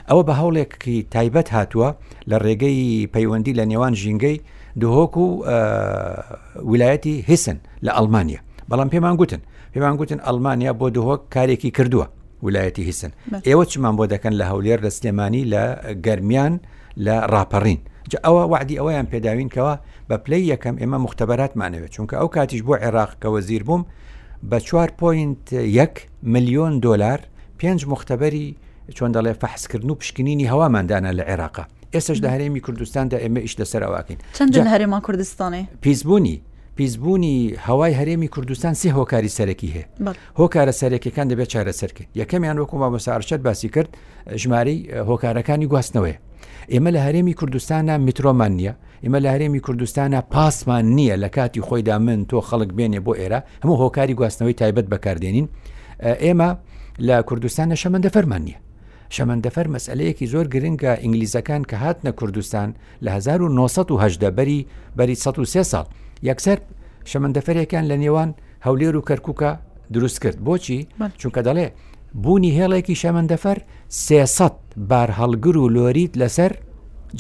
ئەوە 0.09 0.23
بە 0.29 0.35
هەوڵێکی 0.41 0.97
تایبەت 1.15 1.49
هاتووە 1.57 1.89
لە 2.31 2.37
ڕێگەی 2.45 3.07
پەیوەندی 3.15 3.55
لە 3.59 3.65
نێوان 3.71 3.95
ژینگەی 4.03 4.37
دوهۆک 4.81 5.13
و 5.25 5.27
ویلایەتی 6.71 7.15
هسن 7.31 7.59
لە 7.87 7.91
ئەلمانیا 7.97 8.41
بەڵام 8.71 8.89
پێمان 8.95 9.15
گوتن 9.21 9.43
پێمان 9.75 9.95
گوتن 10.01 10.19
ئەلمانیا 10.27 10.73
بۆ 10.81 10.87
دوهۆک 10.97 11.21
کارێکی 11.35 11.71
کردووە 11.77 12.07
ویلایەتی 12.47 12.83
هیسن 12.89 13.13
ئێوە 13.49 13.65
چمان 13.71 13.95
بۆ 13.99 14.05
دەکەن 14.15 14.35
لە 14.41 14.45
هەولێر 14.51 14.79
لە 14.87 14.91
سلێمانی 14.97 15.43
لە 15.53 15.63
گەرمیان 16.07 16.55
لە 17.05 17.15
ڕاپەڕین 17.33 17.81
ئەوە 18.25 18.43
وعدی 18.53 18.77
ئەوەیان 18.79 19.07
پێداوینکەوە 19.13 19.75
بە 20.11 20.17
پلی 20.25 20.43
یەکەم 20.57 20.77
ئێمە 20.81 20.99
مختبەراتمانەوێت 21.07 21.91
چونکە 21.95 22.15
ئەو 22.21 22.29
کاتیش 22.37 22.63
بۆ 22.67 22.75
عێراقکەوە 22.83 23.41
زیر 23.49 23.63
بووم 23.69 23.83
بە 24.51 24.57
چوار 24.67 24.89
پوینت 25.01 25.47
یەک 25.81 25.95
میلیۆن 26.33 26.75
دلار 26.85 27.21
پێنج 27.61 27.81
مختبەری 27.93 28.47
چۆن 28.97 29.11
دەڵێ 29.17 29.33
فەحسکردن 29.43 29.91
و 29.91 29.95
پشکنینی 30.01 30.47
هەواماندانە 30.53 31.11
لە 31.19 31.25
عێراقا 31.31 31.65
ئێستش 31.95 32.19
لە 32.25 32.29
هەرێمی 32.35 32.61
کوردستاندا 32.67 33.17
ئێمە 33.25 33.41
ئیش 33.47 33.55
لەسەر 33.61 33.83
ئەوواکەین 33.87 34.19
چەند 34.39 34.57
هەرێمان 34.75 35.03
کوردستانی 35.07 35.63
پیسبوونی 35.83 36.37
پیسبوونی 36.77 37.57
هەوای 37.69 37.93
هەرێمی 38.01 38.29
کوردستان 38.35 38.75
سێ 38.81 38.89
هۆکاری 38.99 39.31
سەرەکی 39.39 39.69
هەیە 39.75 39.87
هۆکارە 40.41 40.73
سەرەکیەکان 40.81 41.27
دەبێت 41.33 41.49
چارەسەرکرد 41.55 42.09
یەکەمیان 42.21 42.57
وەکو 42.61 42.77
مامۆسارشەت 42.83 43.41
باسی 43.47 43.69
کرد 43.75 43.91
ژمارەی 44.43 44.79
هۆکارەکانی 45.09 45.67
گواستنەوەی 45.73 46.17
ئێمە 46.73 46.91
لە 46.95 47.01
هەرێمی 47.07 47.35
کوردستانە 47.41 47.95
میترۆمان 48.07 48.53
نییە 48.59 48.75
ئمە 49.05 49.19
لە 49.25 49.29
هەرێمی 49.35 49.61
کوردستانە 49.67 50.21
پاسمان 50.33 50.85
نییە 50.97 51.17
لە 51.23 51.29
کاتی 51.37 51.61
خۆیدا 51.67 51.97
من 52.07 52.21
تۆ 52.31 52.39
خەڵک 52.49 52.71
بێنێ 52.77 53.01
بۆ 53.07 53.13
ئێرە 53.21 53.41
هەموو 53.63 53.81
هۆکاری 53.83 54.15
گواستنەوەی 54.21 54.57
تایبەت 54.61 54.87
بەکاردێنین 54.93 55.47
ئێمە 56.25 56.51
لە 57.07 57.17
کوردستانە 57.29 57.77
شەمەندە 57.83 58.11
فەرمان 58.15 58.43
نییە 58.47 58.59
شەمەندەفەر 59.17 59.67
مەسئلەیەکی 59.75 60.27
زۆر 60.33 60.47
گرنگە 60.55 60.93
ئینگلیزەکان 61.05 61.63
کە 61.71 61.77
هاتنە 61.85 62.11
کوردستان 62.19 62.69
لە 63.05 63.11
1970 63.17 64.37
بەری 64.39 64.67
بەری 64.99 65.15
1 65.17 65.65
ساڵ 65.73 65.87
یەکسەر 66.31 66.59
شەمەندەفەرێکیان 67.11 67.85
لە 67.91 67.97
نێوان 68.03 68.31
هەولێر 68.67 68.95
و 68.99 69.03
کەرککە 69.09 69.51
دروست 69.95 70.19
کرد 70.23 70.39
بۆچی 70.47 70.79
چونکە 71.21 71.41
دەڵێ 71.49 71.67
بوونی 72.21 72.53
هێڵێکی 72.59 72.97
شەمەندەفەر 73.03 73.59
سێسەد 74.07 74.57
بار 74.89 75.11
هەڵگر 75.21 75.57
و 75.59 75.69
لۆریت 75.77 76.13
لەسەر 76.21 76.53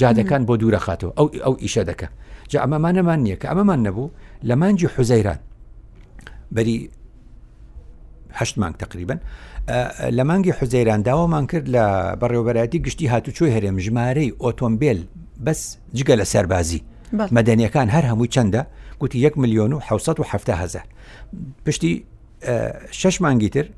جادەکان 0.00 0.42
بۆ 0.49 0.54
دوورە 0.61 0.80
خاتەوە 0.87 1.12
ئەو 1.18 1.28
ئەو 1.44 1.54
ئیشە 1.62 1.82
دەکە 1.90 2.08
جا 2.50 2.58
ئەمەمانەمان 2.64 3.20
نییە 3.26 3.37
کە 3.40 3.46
ئەمەمان 3.50 3.80
نەبوو 3.87 4.11
لە 4.49 4.54
مانجی 4.61 4.88
حوزەیران 4.94 5.38
بەری 6.56 6.76
هەشت 8.38 8.56
مانگ 8.61 8.75
تقریبن 8.84 9.18
لە 10.18 10.22
مانگی 10.30 10.52
حوزەیران 10.58 11.00
داوامان 11.08 11.46
کرد 11.50 11.66
لە 11.75 11.82
بەڕێوبەتی 12.20 12.78
گشتی 12.87 13.06
هاتوچۆی 13.12 13.50
هەرێم 13.54 13.76
ژمارەی 13.87 14.30
ئۆتۆمبیل 14.44 14.99
بەس 15.46 15.61
جگە 15.99 16.14
لە 16.20 16.25
سەربازی 16.32 16.80
مەدەنیەکان 17.37 17.88
هەر 17.96 18.04
هەموو 18.11 18.32
چەندە 18.34 18.62
گوتی 19.00 19.18
1 19.26 19.34
میلیۆن 19.38 19.72
و 19.75 19.78
1970 19.78 20.49
هزار 20.56 20.84
پشتی 21.66 22.04
شش 22.90 23.20
مانگی 23.22 23.49
تر 23.49 23.68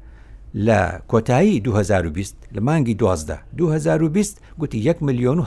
لە 0.55 0.81
کۆتایی 1.11 1.61
2020 1.61 2.37
لە 2.55 2.61
مانگی 2.61 2.95
دوازدا 2.95 3.37
2020 3.57 4.39
گوتی 4.59 4.77
1 4.79 4.97
میلیۆن 5.03 5.39
و 5.39 5.47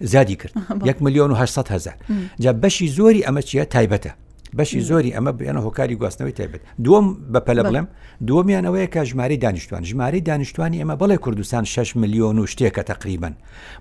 زیادی 0.00 0.36
کرد 0.36 0.52
1 0.84 0.96
میلیۆن 1.04 1.30
و 1.30 1.34
هزار 1.34 1.64
جا 2.40 2.52
بەشی 2.52 2.86
زۆری 2.96 3.22
ئەمە 3.26 3.42
چیە 3.42 3.64
تایبەتە 3.74 4.10
بەشی 4.58 4.80
زۆری 4.88 5.10
ئەمە 5.14 5.32
بێنە 5.38 5.60
هۆکاری 5.66 5.96
گواستنەوەی 6.00 6.34
تێبێت 6.38 6.62
دووەم 6.84 7.06
بەپەلە 7.32 7.62
بڵێم 7.68 7.86
دووەمیان 8.26 8.64
ئەوەیە 8.66 8.88
کە 8.94 9.00
ژماری 9.10 9.36
دانیشتوان 9.44 9.82
ژماری 9.90 10.20
دانیشتوانی 10.28 10.80
ئەمە 10.82 10.96
بەڵێ 11.00 11.16
کوردستان 11.24 11.64
6 11.74 11.96
میلیۆن 12.00 12.38
و 12.38 12.44
شتێکە 12.52 12.82
تقریبن 12.90 13.34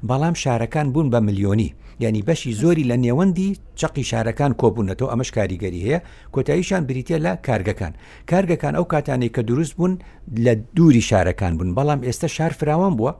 بەڵام 0.07 0.35
شارەکان 0.43 0.87
بوون 0.93 1.07
بە 1.13 1.19
میلیۆنی 1.27 1.69
یعنی 1.99 2.21
بەشی 2.27 2.53
زۆری 2.61 2.85
لە 2.89 2.97
نێوەندی 3.05 3.49
چقی 3.79 4.03
شارەکان 4.09 4.51
کۆبوونەتەوە 4.61 5.11
ئەمەش 5.11 5.29
کاریگەری 5.35 5.83
هەیە 5.85 5.99
کۆتاییشان 6.35 6.81
بریتە 6.87 7.17
لە 7.25 7.31
کارگەکان 7.47 7.93
کارگەکان 8.29 8.73
ئەو 8.77 8.85
کاتانی 8.93 9.29
کە 9.35 9.41
دروست 9.49 9.73
بوون 9.77 9.93
لە 10.45 10.53
دووری 10.75 11.01
شارەکان 11.09 11.53
بوون 11.57 11.71
بەڵام 11.77 11.99
ئێستا 12.07 12.27
شار 12.37 12.51
فراوان 12.59 12.93
بووە 12.99 13.13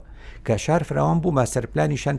کە 0.46 0.54
شار 0.66 0.82
فراوان 0.88 1.18
بوو 1.22 1.36
ماسەرپلانیشان 1.38 2.16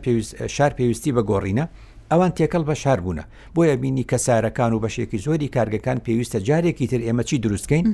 شار 0.56 0.72
پێویستی 0.78 1.10
بە 1.16 1.22
گۆڕینە 1.30 1.64
ئەوان 2.12 2.30
تێکەڵ 2.36 2.62
بە 2.68 2.74
شار 2.82 3.00
بوون 3.04 3.18
بۆیە 3.56 3.76
بینی 3.82 4.04
کەسارەکان 4.10 4.72
و 4.72 4.80
بەشێکی 4.82 5.18
زۆری 5.26 5.48
کارگەکان 5.56 5.98
پێویستە 6.06 6.38
جارێکی 6.48 6.86
تر 6.92 7.00
ئێمە 7.06 7.22
چی 7.28 7.36
دروستکەین 7.44 7.86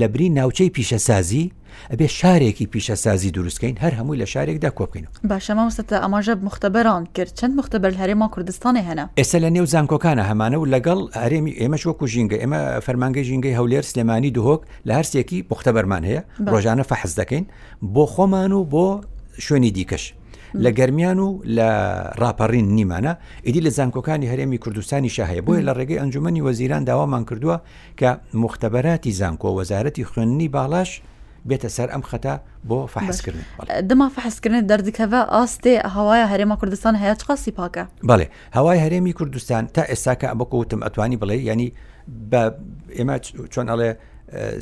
لە 0.00 0.06
بری 0.12 0.28
ناوچەی 0.38 0.70
پیشەسازی 0.76 1.44
ئەبێ 1.92 2.06
شارێکی 2.18 2.66
پیشەسازی 2.72 3.30
دروستکەین 3.36 3.76
هەر 3.84 3.92
هەمووی 3.98 4.18
لە 4.22 4.26
شارێکدا 4.34 4.70
کۆبکەین 4.78 5.06
باشەماوەستە 5.30 5.96
ئەماژە 6.04 6.34
مختبەران 6.48 7.02
کرد 7.16 7.32
چەند 7.38 7.54
مختبەر 7.60 7.92
هەرێما 8.00 8.28
کوردستانی 8.34 8.82
هەنا 8.88 9.04
ئێستا 9.20 9.38
لە 9.44 9.50
نێو 9.56 9.66
زانکۆکانە 9.72 10.24
هەمانە 10.30 10.56
و 10.62 10.66
لەگەڵ 10.74 11.00
هەرێمی 11.22 11.54
ئێمەش 11.60 11.82
وەکو 11.86 12.06
ژینگە 12.12 12.36
ئێمە 12.42 12.60
فەرمانگەی 12.86 13.24
ژینگەی 13.28 13.54
هەولێر 13.58 13.84
سلێمانی 13.90 14.30
دهۆک 14.36 14.60
لە 14.88 14.92
هەرسێکی 14.98 15.38
پختەبەرمان 15.50 16.02
هەیە 16.08 16.20
ڕۆژانە 16.52 16.84
فەحز 16.90 17.12
دەکەین 17.20 17.44
بۆ 17.94 18.04
خۆمان 18.14 18.52
و 18.58 18.64
بۆ 18.72 18.86
شوێنی 19.46 19.70
دیکەش 19.78 20.04
لە 20.54 20.70
گەرمیان 20.78 21.18
و 21.18 21.40
لە 21.56 21.68
راپەڕین 22.20 22.66
نیمانە 22.76 23.12
ئیدی 23.46 23.60
لە 23.70 23.72
زانکۆکانی 23.74 24.26
هەرێمی 24.32 24.58
کوردستانی 24.64 25.10
شاهەیە 25.16 25.42
بۆیە 25.46 25.62
لە 25.68 25.72
ڕێگەی 25.78 25.98
ئەنجومی 26.00 26.40
وەزیران 26.46 26.84
داوامان 26.88 27.24
کردووە 27.28 27.56
کە 28.00 28.10
مختبەراتی 28.42 29.12
زانکۆ 29.18 29.48
وەزارەتی 29.58 30.04
خوێننی 30.10 30.48
باڵاش 30.54 30.90
بێتە 31.48 31.68
سەر 31.76 31.88
ئەم 31.90 32.02
خەتە 32.10 32.34
بۆ 32.68 32.86
فحسکردن 32.86 33.44
دما 33.88 34.08
فحسکردن 34.08 34.66
دەردکەوە 34.68 35.20
ئاستێ 35.34 35.74
هەوایە 35.94 36.26
هەرێمە 36.32 36.56
کوردستان 36.60 36.94
هەیە 37.02 37.14
چقاسی 37.20 37.52
پاکە 37.58 37.84
بڵێ 38.10 38.26
هەوای 38.56 38.78
هەرێمی 38.84 39.12
کوردستان 39.18 39.66
تا 39.74 39.82
ئێستا 39.84 40.14
کە 40.20 40.26
بکەوتم 40.40 40.80
ئەتوانی 40.86 41.18
بڵێ 41.22 41.34
ینی 41.48 41.68
بە 42.30 42.42
ئێمە 42.98 43.16
چۆن 43.54 43.66
ئەڵێ 43.72 43.90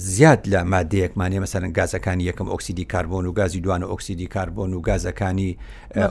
زیاد 0.05 0.41
لە 0.53 0.63
مادەیەکمانێ 0.73 1.39
مەسەرن 1.47 1.71
گازەکانی 1.79 2.29
یەکەم 2.33 2.49
ئۆکسیدی 2.53 2.85
کاربن 2.93 3.25
و 3.27 3.33
گازی 3.39 3.61
دوان 3.65 3.83
و 3.83 3.91
ئۆکسیدی 3.97 4.27
کاربن 4.35 4.73
و 4.73 4.83
گازەکانی 4.87 5.51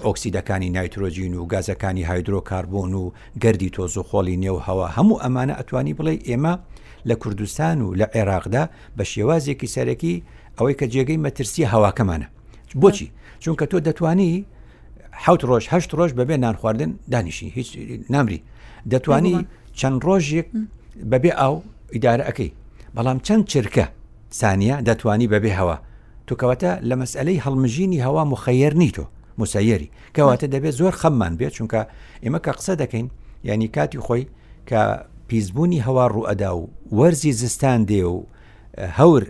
ئۆکسیدەکانی 0.05 0.67
نایترۆژین 0.77 1.33
و 1.35 1.47
گازەکانی 1.53 2.03
هایدرۆ 2.09 2.39
کاربن 2.49 2.93
و 2.93 3.11
گردی 3.41 3.69
تۆز 3.75 3.97
و 3.97 4.03
خۆڵی 4.09 4.37
نێو 4.43 4.57
هەوە 4.67 4.87
هەموو 4.97 5.19
ئەمانە 5.23 5.53
ئەتوانی 5.59 5.93
بڵێ 5.97 6.15
ئێمە 6.29 6.53
لە 7.09 7.13
کوردستان 7.21 7.81
و 7.81 7.95
لە 7.99 8.05
عێراقدا 8.15 8.63
بە 8.97 9.03
شێوازێکی 9.13 9.67
سەرەکی 9.75 10.15
ئەوەی 10.57 10.75
کە 10.79 10.85
جێگەی 10.93 11.17
مەترسی 11.25 11.63
هەواکەمانە 11.73 12.27
بۆچی 12.81 13.07
چونکە 13.43 13.65
تۆ 13.71 13.77
دەتانی 13.87 14.29
حوت 15.23 15.41
ڕۆژ 15.49 15.63
هەشت 15.73 15.89
ڕۆژ 15.97 16.11
بەبێ 16.19 16.35
نان 16.43 16.55
خواردن 16.55 16.91
دانیشی 17.11 17.49
هیچ 17.55 17.69
نامری 18.09 18.41
دەتانی 18.91 19.35
چەند 19.79 19.99
ڕۆژێک 20.07 20.47
بەبێ 21.11 21.31
ئاو 21.41 21.55
ئیدارە 21.93 22.23
ئەەکەی 22.29 22.51
بەڵام 22.95 23.19
چەند 23.27 23.43
چرکە 23.51 23.85
سانیە 24.41 24.75
دەتوانی 24.87 25.27
بەبێ 25.33 25.51
هەوە 25.59 25.77
توکەوەتە 26.27 26.71
لە 26.89 26.95
مەسئلەی 27.01 27.41
هەڵمژینی 27.45 28.03
هەوا 28.05 28.23
مخەیەرنی 28.33 28.91
تۆ 28.95 29.03
مسایری 29.41 29.89
کەواتە 30.15 30.45
دەبێت 30.53 30.73
زۆر 30.79 30.93
خەممان 31.01 31.33
بێت 31.39 31.53
چونکە 31.57 31.81
ئێمە 32.23 32.39
کە 32.45 32.51
قسە 32.57 32.73
دەکەین 32.81 33.07
ینی 33.49 33.67
کاتی 33.75 33.99
خۆی 34.05 34.23
کە 34.69 34.81
پیسبوونی 35.27 35.83
هەوا 35.87 36.05
ڕوئەدا 36.15 36.51
و 36.57 36.69
وەرزی 36.97 37.31
زستان 37.41 37.79
دێ 37.89 38.01
و 38.13 38.17
هەور 38.99 39.23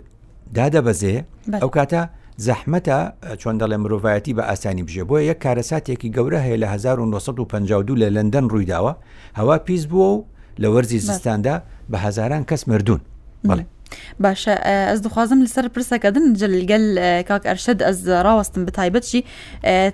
دادەبەزێ 0.56 1.14
ئەو 1.62 1.70
کاتە 1.76 2.02
زەحمەتە 2.46 2.98
چۆن 3.40 3.56
دەڵێ 3.60 3.76
مرۆڤایەتی 3.82 4.32
بە 4.38 4.42
ئاسانی 4.50 4.82
بژێ 4.86 5.02
بۆیە 5.08 5.24
یەک 5.30 5.38
کارەساتێکی 5.44 6.12
گەورە 6.16 6.38
هەیە 6.44 6.56
لە 6.62 6.68
1952 6.74 7.94
لە 8.02 8.08
لەندەن 8.16 8.46
ڕوویداوە 8.52 8.92
هەوا 9.38 9.56
پیس 9.66 9.84
بووە 9.90 10.08
و 10.14 10.24
لە 10.62 10.68
وەرزی 10.74 10.98
زستاندا 11.08 11.56
بە 11.90 11.96
هزاران 12.06 12.44
کەس 12.50 12.62
مردوون 12.68 13.00
Vale. 13.42 13.62
Uhum. 13.62 13.81
باشە 14.24 14.54
ئەس 14.88 15.00
دخوازم 15.06 15.38
لەسەر 15.44 15.64
پرسەکەدن 15.74 16.24
جلگەل 16.40 16.84
کاک 17.28 17.42
ئەرشد 17.50 17.78
ئەس 17.86 17.98
ڕاوەستم 18.26 18.62
بتایبەتشی 18.68 19.20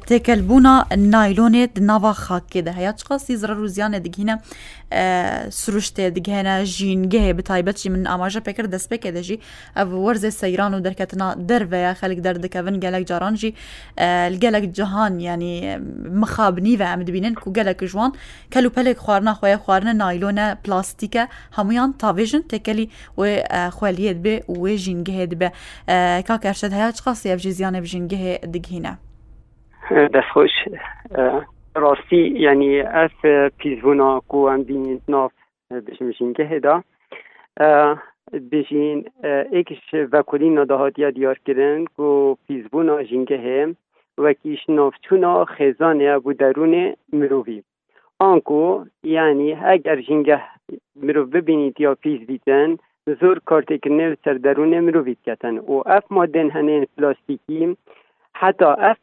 تێکەلبوونا 0.08 0.74
نایلۆنێت 1.14 1.74
ناوا 1.90 2.12
خاکێدا 2.24 2.72
هەیە 2.78 2.92
چقاسی 3.00 3.34
زرە 3.40 3.54
روزیانە 3.62 3.98
دگینە 4.06 4.34
سروشتێ 5.61 6.04
دیگەێنە 6.16 6.54
ژینگەهەیە 6.74 7.34
بتایبەتشی 7.38 7.88
من 7.94 8.02
ئاماژە 8.11 8.40
پێکر 8.46 8.66
دەستپێکێ 8.74 9.11
دەژی 9.16 9.38
ئەو 9.78 9.88
وەرزێ 10.06 10.30
سەیران 10.40 10.72
و 10.74 10.80
دەرکەتنا 10.87 11.28
دەرەیە 11.48 11.92
خەلک 12.00 12.18
دەردەکەون 12.26 12.76
گەلک 12.84 13.02
جارانجی 13.11 13.50
گەلک 14.42 14.64
جهان 14.78 15.14
ینی 15.28 15.54
مخابنی 16.22 16.74
و 16.76 16.82
ئەم 16.90 17.00
دبینن 17.08 17.34
و 17.46 17.50
گەلک 17.58 17.80
جوان 17.92 18.11
کەل 18.52 18.64
و 18.66 18.70
پەلێک 18.76 18.98
خواردنا 19.04 19.34
خۆیە 19.38 19.58
خواردنە 19.64 19.94
نایلۆنە 20.02 20.46
پلاستیکە 20.64 21.24
هەمویان 21.56 21.90
تاڤێژن 22.02 22.42
تێکەلی 22.50 22.87
خۆ 23.78 23.88
به 23.94 24.42
و 24.48 24.53
جنگه 24.53 24.57
وێ 24.62 24.74
ژینگەهێت 24.85 25.33
بێ 25.40 25.48
کاکەشت 26.29 27.01
خاصی 27.05 27.29
از 27.31 27.42
جزیان 27.42 27.74
ئەف 27.79 27.85
جنگه 27.92 28.38
بژینگەهێ 28.53 28.98
دست 30.14 30.29
خوش. 30.33 30.51
راستی 31.77 32.22
یعنی 32.46 32.81
اف 32.81 33.14
پیزونا 33.59 34.20
کو 34.29 34.38
ئەم 34.51 34.61
بینید 34.68 35.03
ناف 35.09 35.33
بشم 35.87 36.11
جنگه 36.18 36.59
دا. 36.64 36.74
بژینگەهێدا 38.51 39.55
بژین 39.55 40.11
ها 40.11 40.22
دیار 40.38 40.55
نەداهاتیا 40.59 41.11
دیارکردن 41.16 41.81
و 41.98 42.37
جنگه 43.11 43.38
وکیش 43.66 43.72
وەکیش 44.24 44.62
نۆفچوونا 44.77 45.33
خێزانەیە 45.57 46.14
درون 46.14 46.37
دەروونێ 46.42 46.85
مرۆڤی 47.18 47.59
آنکو 48.31 48.85
یعنی 49.03 49.53
اگر 49.74 50.01
جنگه 50.01 50.40
مرو 51.03 51.27
ببینید 51.27 51.81
یا 51.81 51.94
پیز 51.94 52.20
بیتن 52.27 52.70
زۆر 53.20 53.38
سر 53.50 54.14
سەردەروونێ 54.24 54.80
روید 54.96 55.18
کتن 55.26 55.54
و 55.58 55.72
اف 55.96 56.04
ماده 56.10 56.42
هنه 56.54 56.76
پلاستیکی 56.96 57.76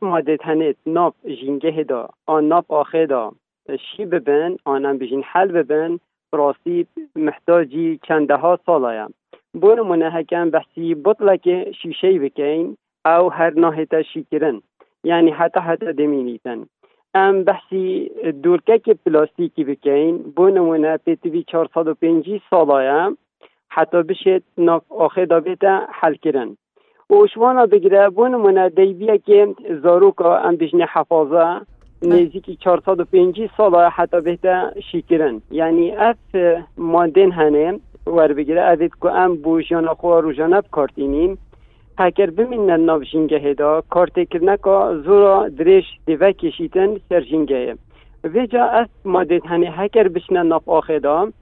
ماده 0.01 0.37
هنه 0.47 0.75
ناف 0.95 1.15
جنگه 1.39 1.83
دا، 1.83 2.09
آن 2.25 2.43
ناف 2.47 2.65
آخه 2.71 3.05
دا 3.05 3.31
شی 3.87 4.05
ببن 4.05 4.55
آنم 4.65 4.97
بجین 4.97 5.23
حل 5.31 5.47
ببن 5.51 5.99
راستی 6.33 6.87
محتاجی 7.15 7.99
سال 8.07 8.57
ساڵایە 8.67 9.05
هکم 10.17 10.49
بحثی 10.55 10.95
بطلک 11.05 11.45
بەحسی 11.49 12.11
بطلەکێ 12.21 12.65
او 13.07 13.23
هر 13.37 13.51
هر 13.59 13.85
تا 13.85 14.01
شی 14.01 14.09
شیکردن 14.11 14.57
یعنی 15.03 15.31
حتی 15.31 15.75
دمی 15.81 15.93
دمینیتن 15.99 16.59
ام 17.15 17.43
بحثی 17.43 17.85
دورکک 18.43 18.85
پلاستیکی 19.05 19.63
چار 21.51 21.67
بۆ 21.75 21.77
و 21.77 21.93
پێتیوی 22.01 22.41
سال 22.51 22.71
آیا 22.71 23.13
حتی 23.75 24.03
بشه 24.03 24.41
آخه 24.99 25.25
دا 25.25 25.79
حل 25.93 26.13
کرن 26.15 26.57
و 27.09 27.13
اشوانا 27.15 27.65
بگیره 27.65 28.09
بون 28.09 28.35
منا 28.35 28.69
دیبیه 28.69 29.17
که 29.17 29.47
زاروکا 29.83 30.37
ام 30.37 30.55
بجن 30.55 30.81
حفاظه 30.81 31.61
بله. 32.01 32.21
نزدیکی 32.21 32.55
450 32.55 33.47
سال 33.57 33.75
حتی 33.75 34.21
بهتا 34.21 34.71
شیکرن 34.91 35.41
یعنی 35.51 35.91
اف 35.91 36.17
ماندن 36.77 37.31
هنه 37.31 37.79
ور 38.07 38.33
بگیره 38.33 38.61
اوید 38.61 38.91
که 39.01 39.11
ام 39.11 39.35
بو 39.35 39.61
جانا 39.61 39.93
خواه 39.93 40.21
رو 40.21 40.33
جانا 40.33 40.61
بکارتینیم 40.61 41.37
پکر 41.97 42.29
بمینن 42.29 42.79
ناو 42.79 43.03
جنگه 43.03 43.37
هدا 43.39 43.83
کارت 43.89 44.29
کرنه 44.29 44.57
که 44.57 45.01
زورا 45.05 45.49
درش 45.49 45.85
دیوه 46.05 46.31
کشیتن 46.31 46.97
سر 47.09 47.21
جنگه 47.21 47.75
ویجا 48.23 48.65
از 48.65 48.87
ماندن 49.05 49.39
هنه 49.45 49.69
هکر 49.71 50.07
بشنن 50.07 50.45
ناف 50.47 50.69
آخه 50.69 50.99
دام. 50.99 51.33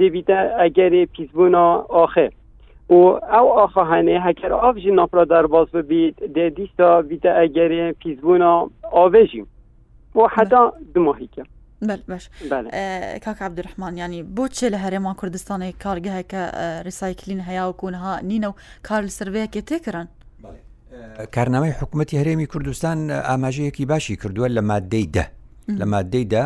دەبیتە 0.00 0.38
ئەگەری 0.62 1.02
پیسبوونا 1.16 1.64
ئاخێ 2.00 2.26
و 2.88 3.00
ئەو 3.34 3.46
ئاخەهانێ 3.58 4.16
هەکەر 4.26 4.52
ئاژی 4.60 4.90
ناپرا 4.98 5.24
دەرباز 5.32 5.68
ببیت 5.76 6.16
دێ 6.36 6.46
دیستا 6.56 6.88
بیتە 7.08 7.30
ئەگەری 7.40 7.82
پیسبوونا 8.02 8.52
ئاێژیم 8.92 9.46
بۆ 10.14 10.22
حدا 10.34 10.62
دماهیکە. 10.94 11.44
باش 12.08 12.24
کاک 13.24 13.38
عبدرحمانیانی 13.42 14.24
بۆچێ 14.36 14.68
لە 14.74 14.78
هەرێمان 14.84 15.14
کوردستانی 15.20 15.72
کارگەهەکە 15.84 16.42
ریسایکلین 16.88 17.40
هەیە 17.42 17.64
و 17.70 17.72
کوونها 17.72 18.18
نینە 18.28 18.46
و 18.50 18.54
کار 18.82 19.02
لە 19.06 19.10
سرەیەکێ 19.18 19.60
تێکران 19.70 20.06
کارنامەی 21.34 21.72
حکوومەتتی 21.80 22.16
هەرێمی 22.22 22.46
کوردستان 22.52 22.98
ئاماژەیەکی 23.28 23.84
باشی 23.86 24.16
کردووە 24.16 24.48
لە 24.56 24.62
مادەی 24.70 25.06
دە 25.16 25.24
لە 25.80 25.86
مادەیدا 25.94 26.44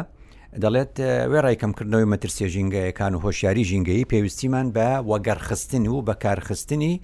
دەڵێت 0.65 0.93
وێ 1.31 1.41
ڕێکەمکردنەوەی 1.47 2.07
مەترسیە 2.13 2.47
ژینگەیەکان 2.55 3.13
و 3.15 3.19
هۆشیاری 3.27 3.65
ژینگەی 3.71 4.05
پێویستیمان 4.13 4.67
بە 4.77 4.89
وەگەرخستنی 5.11 5.89
و 5.95 5.99
بەکارخستنی 6.09 6.95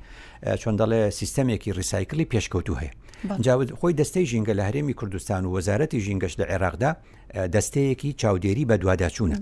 چۆن 0.63 0.75
دەڵێ 0.81 1.01
سیستەمێکی 1.19 1.71
ریسایکلی 1.79 2.25
پێشکەوتو 2.33 2.75
هەیە 2.81 2.91
جاود 3.47 3.69
خۆی 3.79 3.95
دەستەی 4.01 4.25
ژینگە 4.31 4.53
لە 4.59 4.63
هەرێمی 4.69 4.95
کوردستان 5.01 5.43
و 5.47 5.51
وەزارەتی 5.57 5.99
ژینگەش 6.07 6.35
لە 6.41 6.45
عێراقدا 6.53 6.91
دەستەیەکی 7.55 8.11
چاودێری 8.21 8.65
بە 8.71 8.77
دوواداچوونە 8.83 9.37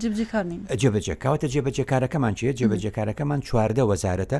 جێبجێ 0.81 1.15
کاواتە 1.23 1.47
جێبەجێکارەکەمان 1.53 2.33
چیە 2.39 2.53
جێبەجێکارەکەمان 2.59 3.39
چواردە 3.47 3.83
وەزارەتە 3.91 4.39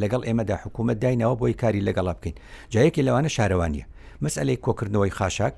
لەگەڵ 0.00 0.22
ئێمەدا 0.28 0.56
حکوومەت 0.64 0.98
داینەوە 1.02 1.36
بۆی 1.40 1.54
کاری 1.60 1.82
لەگەڵا 1.88 2.12
بکەین 2.18 2.34
جایەکی 2.72 3.02
لەوانە 3.06 3.30
شارەوانیە 3.36 3.84
مەسئلەی 4.24 4.58
کۆکردنەوەی 4.64 5.12
خاشاک 5.18 5.54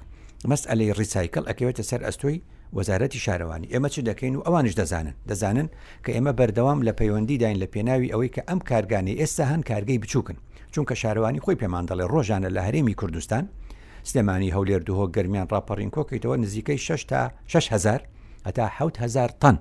مەسئلەی 0.51 0.91
ریسایکل 1.01 1.45
ئەکەوێتە 1.51 1.83
سەر 1.91 2.01
ئەستۆی 2.09 2.39
وەزارەتی 2.79 3.19
شارەوانی 3.25 3.71
ئێمە 3.73 3.89
چ 3.89 3.97
دەکەین 4.09 4.35
و 4.37 4.45
ئەوانش 4.47 4.73
دەزانن 4.81 5.15
دەزانن 5.31 5.69
کە 6.05 6.11
ئێمە 6.17 6.33
بەردەوام 6.39 6.79
لە 6.87 6.93
پەیوەندی 6.99 7.41
داین 7.43 7.59
لە 7.63 7.67
پێناوی 7.75 8.13
ئەوەی 8.13 8.33
کە 8.35 8.43
ئەم 8.49 8.61
کارگانی 8.71 9.19
ئێستا 9.21 9.45
هەن 9.53 9.63
کارگەی 9.71 9.99
بچووکن 10.03 10.37
چونکە 10.75 10.93
شارەوانی 11.03 11.41
خۆی 11.45 11.59
پێمان 11.63 11.85
دەڵێ 11.89 12.05
ڕۆژانە 12.13 12.49
لە 12.57 12.61
هەرێمی 12.67 12.95
کوردستان 13.01 13.45
سلێمانی 14.09 14.55
هەولێر 14.57 14.83
دوهۆ 14.89 15.05
گەرمیان 15.17 15.47
ڕاپەڕین 15.53 15.91
کۆکەیتەوە 15.97 16.37
نزیکەی 16.45 16.79
6 16.87 17.03
تا 17.11 17.21
6 17.55 17.67
هزار 17.75 18.01
هەتا 18.47 18.67
6 18.79 19.01
هزار 19.05 19.29
تەن 19.43 19.57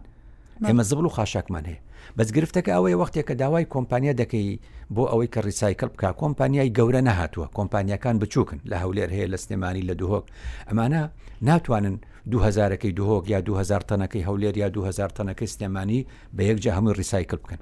ئێمە 0.67 0.81
زبل 0.89 1.05
و 1.05 1.09
خاشاکمان 1.17 1.65
هەیە 1.69 1.79
بەس 2.17 2.27
گرفتەکە 2.35 2.71
ئەوەیە 2.75 2.97
وەختێک 3.01 3.25
کە 3.29 3.35
داوای 3.41 3.65
کۆمپانیا 3.75 4.13
دەکەی 4.21 4.49
بۆ 4.95 5.03
ئەوەی 5.11 5.29
کە 5.33 5.39
ڕیسایکل 5.47 5.89
بکە 5.93 6.09
کۆمپانیای 6.21 6.73
گەورە 6.77 7.01
نەهاتووە 7.09 7.47
کۆمپانیەکان 7.57 8.15
بچووکن 8.21 8.59
لە 8.71 8.75
هەولێر 8.83 9.09
هەیە 9.15 9.27
لە 9.33 9.37
سلێمانی 9.43 9.83
لە 9.89 9.93
دوهۆک 10.01 10.25
ئەمانە 10.69 11.01
ناتوانن 11.47 11.95
دوهزارەکەی 12.31 12.91
دوهۆک 12.99 13.25
یا 13.33 13.39
2000 13.41 13.81
تەنەکەی 13.89 14.25
هەولێر 14.27 14.55
یا 14.63 14.69
2000 14.69 15.09
تەنەکەی 15.17 15.45
سلێمانی 15.53 16.01
بە 16.37 16.41
یەکجا 16.49 16.71
هەمووی 16.77 16.93
ڕیسایکل 16.97 17.37
بکەن. 17.43 17.59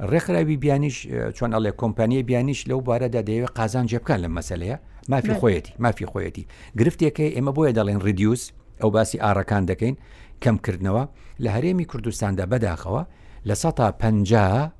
ڕێکخراوی 0.00 0.56
بیانیش 0.60 1.06
چۆن 1.36 1.50
ئەڵێ 1.54 1.72
کۆمپانیای 1.82 2.22
بیانیش 2.22 2.60
لەو 2.70 2.80
بارەدا 2.88 3.22
دەیەوێت 3.28 3.50
قازان 3.58 3.86
جێبکان 3.88 4.18
لە 4.24 4.28
مەسلەیە 4.36 4.76
مافی 5.08 5.34
خۆیەتی 5.40 5.72
مافی 5.78 6.06
خۆیەتی 6.06 6.44
گرفتێکەکەی 6.78 7.30
ئێمە 7.36 7.52
بۆیە 7.56 7.72
دەڵێن 7.78 8.00
ریدیوس 8.06 8.42
ئەو 8.80 8.90
باسی 8.90 9.18
ئارەکان 9.22 9.64
دەکەین 9.70 9.94
کەمکردنەوە 10.44 11.04
لە 11.42 11.48
هەرێمی 11.56 11.88
کوردستاندا 11.90 12.44
بەداخەوە 12.52 13.02
لە 13.48 13.52
150 13.62 14.70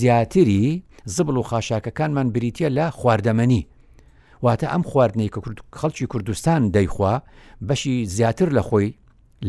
زیاتری 0.00 0.82
زبل 1.14 1.36
و 1.36 1.42
خاشاکەکانمان 1.50 2.28
بریتە 2.34 2.68
لە 2.78 2.84
خواردەمەنی 2.98 3.62
واتە 4.44 4.66
ئەم 4.72 4.82
خواردنەی 4.90 5.30
کە 5.34 5.38
خەڵکی 5.80 6.06
کوردستان 6.12 6.62
دەیخوا 6.76 7.14
بەشی 7.68 7.94
زیاتر 8.16 8.48
لە 8.56 8.62
خۆی 8.68 8.90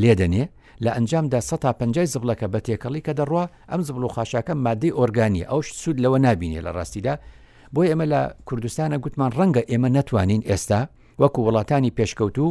لێدەنێ 0.02 0.46
لە 0.84 0.90
ئەنجامدا 0.96 1.40
150 1.42 2.06
زبلەکە 2.14 2.48
بە 2.54 2.60
تێکەڵی 2.68 3.02
کە 3.08 3.12
دەڕوا 3.20 3.46
ئەم 3.72 3.82
زبل 3.88 4.04
و 4.04 4.08
خاشاکە 4.16 4.54
مادەی 4.66 4.92
ئۆرگانی 4.98 5.44
ئەوش 5.50 5.68
سوود 5.82 5.98
لەوە 6.04 6.20
نبینێ 6.28 6.62
لە 6.66 6.72
ڕاستیدا 6.78 7.14
بۆی 7.74 7.88
ئێمە 7.92 8.06
لە 8.14 8.22
کوردستانە 8.48 8.98
گوتمان 9.04 9.32
ڕەنگە 9.38 9.62
ئێمە 9.72 9.90
نەتوانین 9.98 10.42
ئێستا 10.50 10.82
وەکو 11.22 11.40
وڵاتانی 11.48 11.92
پێشکەوت 11.98 12.38
و 12.44 12.48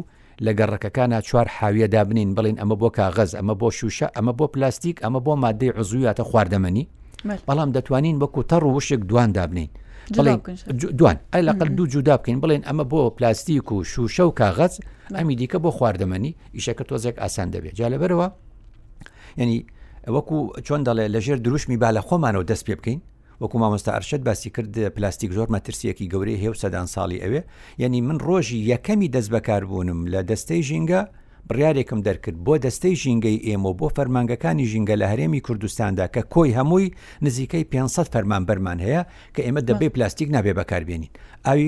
لە 0.47 0.53
گەڕەکەکانە 0.59 1.19
چوار 1.29 1.47
حاویە 1.57 1.89
دابنین 1.95 2.29
بڵین 2.37 2.57
ئەمە 2.61 2.77
بۆ 2.83 2.89
کاغز 2.99 3.31
ئەمە 3.39 3.55
بۆ 3.61 3.69
شوشە 3.79 4.07
ئەمە 4.17 4.33
بۆ 4.39 4.45
پلاستیک 4.55 4.97
ئەمە 5.05 5.21
بۆ 5.27 5.33
مادەی 5.45 5.71
عزویاتە 5.81 6.23
خواردەمەنی 6.31 6.85
بەڵام 7.49 7.71
دەتوانین 7.77 8.17
وەکو 8.23 8.41
تەڕ 8.51 8.63
وشک 8.77 9.01
دوان 9.11 9.31
دابنین 9.37 9.69
دوان 11.01 11.17
ئەی 11.33 11.43
لەقل 11.49 11.69
دوو 11.77 11.87
جودا 11.93 12.15
بکەین 12.21 12.39
بڵێن 12.45 12.63
ئەمە 12.69 12.85
بۆ 12.93 13.01
پلاستیک 13.17 13.73
و 13.73 13.77
شوشە 13.93 14.21
و 14.29 14.33
کاغەز 14.41 14.73
ئەمی 15.17 15.35
دیکە 15.41 15.59
بۆ 15.65 15.71
خواردەمەنی 15.79 16.33
ئیشەکە 16.57 16.85
تۆزێک 16.91 17.17
ئاسان 17.23 17.49
دەبێت 17.55 17.75
جا 17.81 17.87
لەبەرەوە 17.93 18.27
ینی 19.41 19.59
وەکو 20.17 20.39
چۆن 20.67 20.81
دەڵێ 20.87 21.07
لەژێر 21.15 21.39
دروشمی 21.45 21.77
با 21.83 21.89
لە 21.97 22.01
خۆمانەوە 22.09 22.45
دەست 22.51 22.65
پێ 22.67 22.75
بکەین 22.79 23.01
وەکو 23.41 23.59
مامۆستا 23.59 23.91
ئەرشد 23.93 24.23
باسی 24.25 24.51
کرد 24.51 24.79
پلاستیک 24.95 25.31
زۆر 25.33 25.49
مەترسیەکی 25.55 26.09
گەورەی 26.13 26.41
هێو 26.43 26.55
سەدان 26.63 26.87
ساڵی 26.95 27.23
ئەوێ 27.25 27.43
یعنی 27.83 28.01
من 28.09 28.19
ڕۆژی 28.27 28.61
یەکەمی 28.73 29.11
دەست 29.15 29.31
بەکاربوونم 29.35 30.01
لە 30.13 30.21
دەستەی 30.31 30.63
ژینگە 30.69 31.03
بڕیارێکم 31.49 32.01
دەرکرد 32.07 32.37
بۆ 32.47 32.55
دەستەی 32.65 32.95
ژینگەی 33.03 33.39
ئێمە 33.49 33.73
بۆ 33.81 33.87
فەرمانگەکانی 33.97 34.67
ژینگە 34.73 34.95
لە 35.03 35.07
هەرێمی 35.13 35.41
کوردستاندا 35.47 36.07
کە 36.15 36.23
کۆی 36.35 36.53
هەمووی 36.59 36.95
نزیکەی 37.27 37.65
500 37.65 38.09
فەرمان 38.13 38.43
بەرمان 38.49 38.79
هەیە 38.85 39.03
کە 39.37 39.43
ئێمە 39.47 39.61
دەبێ 39.71 39.89
پلاستیک 39.95 40.29
نابێ 40.37 40.53
بەکاربیێنین 40.59 41.11
ئاوی 41.47 41.67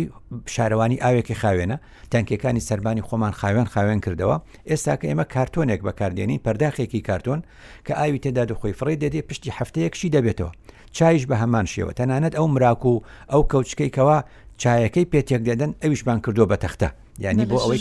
شارەوانی 0.54 0.96
ئاوێکی 1.04 1.34
خاوێنە 1.42 1.76
تەنکەکانی 2.12 2.60
سەربانی 2.68 3.02
خۆمان 3.08 3.34
خاوێن 3.40 3.66
خاوێن 3.74 4.00
کردەوە 4.04 4.36
ئێستا 4.70 4.94
کە 5.00 5.06
ئێمە 5.10 5.26
کارتۆنێک 5.34 5.80
بەکاردێنین 5.88 6.40
پەرداخێکی 6.44 7.00
کارتۆن 7.08 7.40
کە 7.86 7.92
ئاوی 8.00 8.18
تێدا 8.24 8.44
دەخۆی 8.50 8.76
فڕی 8.78 8.96
دەدێ 9.02 9.20
پشتی 9.28 9.50
هەفتەیەکشی 9.58 10.12
دەبێتەوە 10.16 10.52
چایش 10.92 11.26
بە 11.26 11.34
هەمان 11.42 11.66
شێوە 11.72 11.92
تەنانەت 12.00 12.32
ئەو 12.38 12.46
مراکو 12.54 12.88
و 12.94 13.02
ئەو 13.32 13.42
کەوچکەیکەوە 13.52 14.18
چایەکەی 14.62 15.06
پێتێک 15.12 15.42
دێدەن 15.46 15.72
ئەویشمان 15.82 16.18
کردو 16.24 16.46
بە 16.50 16.56
تەختە 16.64 16.88
ینی 17.18 17.46
بۆ 17.50 17.56
ئەوەی 17.62 17.78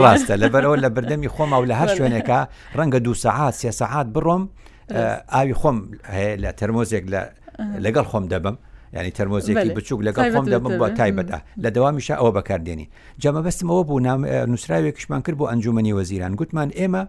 ڕاستە 0.00 0.34
لەبەرەوە 0.42 0.76
لە 0.84 0.88
بردەمی 0.94 1.28
خۆما 1.34 1.56
و 1.60 1.66
لە 1.70 1.74
هەر 1.80 1.88
شوێنێکە 1.96 2.38
ڕەنگە 2.78 2.98
دو 3.04 3.14
سەعات 3.14 3.54
سێ 3.60 3.70
سەعات 3.80 4.06
بڕۆم 4.14 4.42
ئاوی 5.34 5.54
خۆم 5.60 5.76
هەیە 6.12 6.36
لە 6.44 6.50
تەرمۆزێک 6.60 7.04
لەگەڵ 7.84 8.04
خۆم 8.12 8.24
دەبم. 8.32 8.56
ینی 8.98 9.10
تەرمۆزیەکی 9.18 9.70
بچووک 9.78 10.00
لەگەڵ 10.06 10.24
خۆم 10.34 10.46
دەبم 10.54 10.72
بۆ 10.80 10.86
تایبەدا 10.98 11.38
لە 11.64 11.68
دەوامیش 11.74 12.08
ئەوە 12.20 12.30
بەکاردێنی 12.36 12.86
جەمە 13.22 13.40
بەستمەوە 13.46 13.82
بوو 13.88 14.00
نووسراوێکشمان 14.50 15.20
کرد 15.24 15.36
بۆ 15.40 15.44
ئەنجومی 15.50 15.92
وەزیران 15.98 16.32
گوتمان 16.38 16.70
ئێمە 16.78 17.02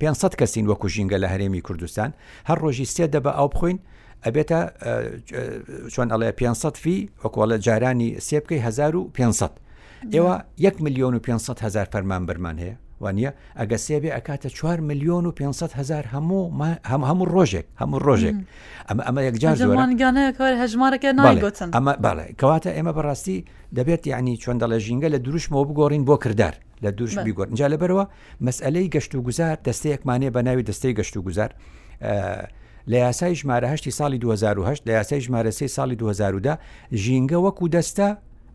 500 0.00 0.34
کەسین 0.38 0.66
وەکو 0.68 0.88
ژینگە 0.94 1.18
لە 1.22 1.28
هەرێمی 1.32 1.60
کوردستان 1.66 2.10
هەر 2.48 2.58
ڕۆژی 2.64 2.86
سێ 2.94 3.04
دەبە 3.14 3.32
ئەو 3.38 3.48
بخۆین 3.54 3.78
ئەبێتە 4.26 4.60
چۆن 5.92 6.08
ئەڵێ 6.12 6.30
500 6.40 6.76
فی 6.82 7.10
وەکوڵە 7.24 7.52
جارانی 7.66 8.10
سێبکەی 8.26 8.58
1500 8.58 9.50
ئێوە 10.12 10.36
1 10.68 10.74
میلیۆن 10.84 11.14
و 11.14 11.18
500 11.26 11.58
هزار 11.64 11.84
فەرمان 11.92 12.22
بەرمان 12.28 12.58
هەیە 12.62 12.76
وانە 13.02 13.30
ئەگە 13.58 13.76
سێبێ 13.86 14.10
ئەکاتە 14.16 14.46
4 14.46 14.80
میلیۆن 14.88 15.24
و 15.26 15.32
500 15.32 15.72
هزار 15.78 16.04
هەموو 16.14 16.42
هەم 16.90 17.02
هەموو 17.08 17.26
ڕۆژێک 17.34 17.64
هەموو 17.80 18.00
ڕۆژێک 18.06 18.34
ئەمە 18.88 19.02
ئەمە 19.06 19.18
یەکجار 19.18 19.56
هەژمارەکە 20.62 21.08
ئەمە 21.72 21.96
باڵێ 22.04 22.26
کەواتە 22.40 22.70
ئێمە 22.76 22.92
بەڕاستی 22.96 23.44
دەبێت 23.76 24.02
یعنی 24.12 24.34
چۆن 24.42 24.56
دەڵێ 24.62 24.78
ژینگە 24.86 25.08
لە 25.14 25.18
دروشمەوە 25.26 25.64
بگۆڕین 25.68 26.04
بۆ 26.08 26.16
کردار 26.24 26.54
لە 26.82 26.90
دوورش 26.98 27.16
بیگۆر 27.26 27.46
اینجا 27.52 27.66
لەبەرەوە 27.72 28.04
مەسئلەی 28.46 28.88
گەشت 28.94 29.12
و 29.14 29.20
گوزار 29.26 29.56
دەستەیەکمانێ 29.66 30.28
بە 30.34 30.40
ناوی 30.46 30.64
دەستەی 30.68 30.94
گەشت 30.98 31.14
و 31.16 31.22
گوزار 31.26 31.50
لە 32.90 32.96
یاسای 33.06 33.34
ژمارەهشتی 33.40 33.92
ساڵی 33.98 34.18
2010 34.18 34.74
لە 34.86 34.90
یاسای 34.90 35.20
ژمارەسی 35.26 35.68
ساڵی 35.76 35.96
2010دا 36.02 36.54
ژینگە 37.04 37.38
وەکو 37.46 37.64
دەستە 37.76 38.08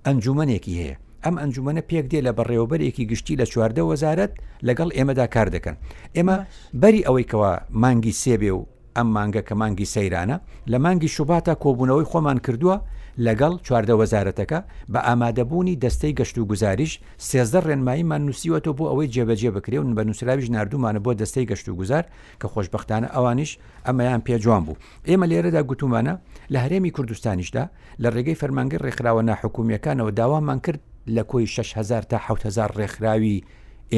ئەنجومەنێکی 0.07 0.73
هەیە 0.81 0.95
ئەم 1.25 1.35
ئەنجومەنە 1.41 1.81
پێک 1.89 2.05
دێ 2.11 2.19
لە 2.27 2.31
بەڕێوەبەرێکی 2.37 3.03
گشتی 3.11 3.35
لە 3.41 3.45
چواردە 3.51 3.83
وەزارت 3.91 4.31
لەگەڵ 4.67 4.89
ئێمەدا 4.97 5.25
کار 5.33 5.47
دەکەن 5.55 5.75
ئێمە 6.17 6.35
بەری 6.81 7.01
ئەوەی 7.07 7.25
کەەوە 7.31 7.51
مانگی 7.83 8.13
سێبێ 8.23 8.51
و 8.59 8.61
ئەم 8.97 9.07
مانگە 9.17 9.41
کە 9.47 9.53
مانگی 9.61 9.87
سەیرانە 9.93 10.37
لە 10.71 10.77
مانگی 10.85 11.09
شوباتە 11.15 11.53
کۆبوونەوەی 11.63 12.05
خۆمان 12.11 12.37
کردووە 12.45 12.77
لەگەڵ 13.25 13.53
چواردە 13.65 13.93
وەزارەتەکە 14.01 14.59
بە 14.93 14.99
ئامادەبوونی 15.07 15.79
دەستەی 15.83 16.13
گەشت 16.19 16.35
و 16.37 16.45
گوزاریش 16.51 16.93
سێزدە 17.29 17.59
ڕێنماییمان 17.67 18.21
نووسیوەەوە 18.27 18.71
بۆ 18.77 18.83
ئەوەی 18.89 19.09
جێبەجێ 19.15 19.49
بکرێون 19.57 19.95
بە 19.97 20.03
نووسراویش 20.07 20.47
نردومانە 20.55 20.99
بۆ 21.05 21.11
دەستەی 21.21 21.47
گەشت 21.51 21.67
و 21.67 21.75
گوزار 21.79 22.03
کە 22.41 22.47
خۆشببختانە 22.53 23.07
ئەوانش 23.15 23.51
ئەمەیان 23.87 24.21
پێجوان 24.27 24.63
بوو 24.65 24.77
ئێمە 25.09 25.25
لێرەدا 25.31 25.61
گوتومانە 25.69 26.13
لە 26.53 26.57
هەرێمی 26.63 26.91
کوردستانیشدا 26.95 27.63
لە 28.03 28.07
ڕێگەی 28.15 28.39
فەرمانگەر 28.41 28.81
ڕێکخراوە 28.85 29.21
ناحکوومیەکانەوە 29.29 30.11
داوامان 30.19 30.59
کرد 30.65 30.81
لە 31.15 31.23
کۆی 31.31 31.45
6هزار 31.55 32.03
تا 32.11 32.17
1000 32.17 32.71
ڕێکخراوی 32.79 33.43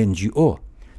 NGO 0.09 0.47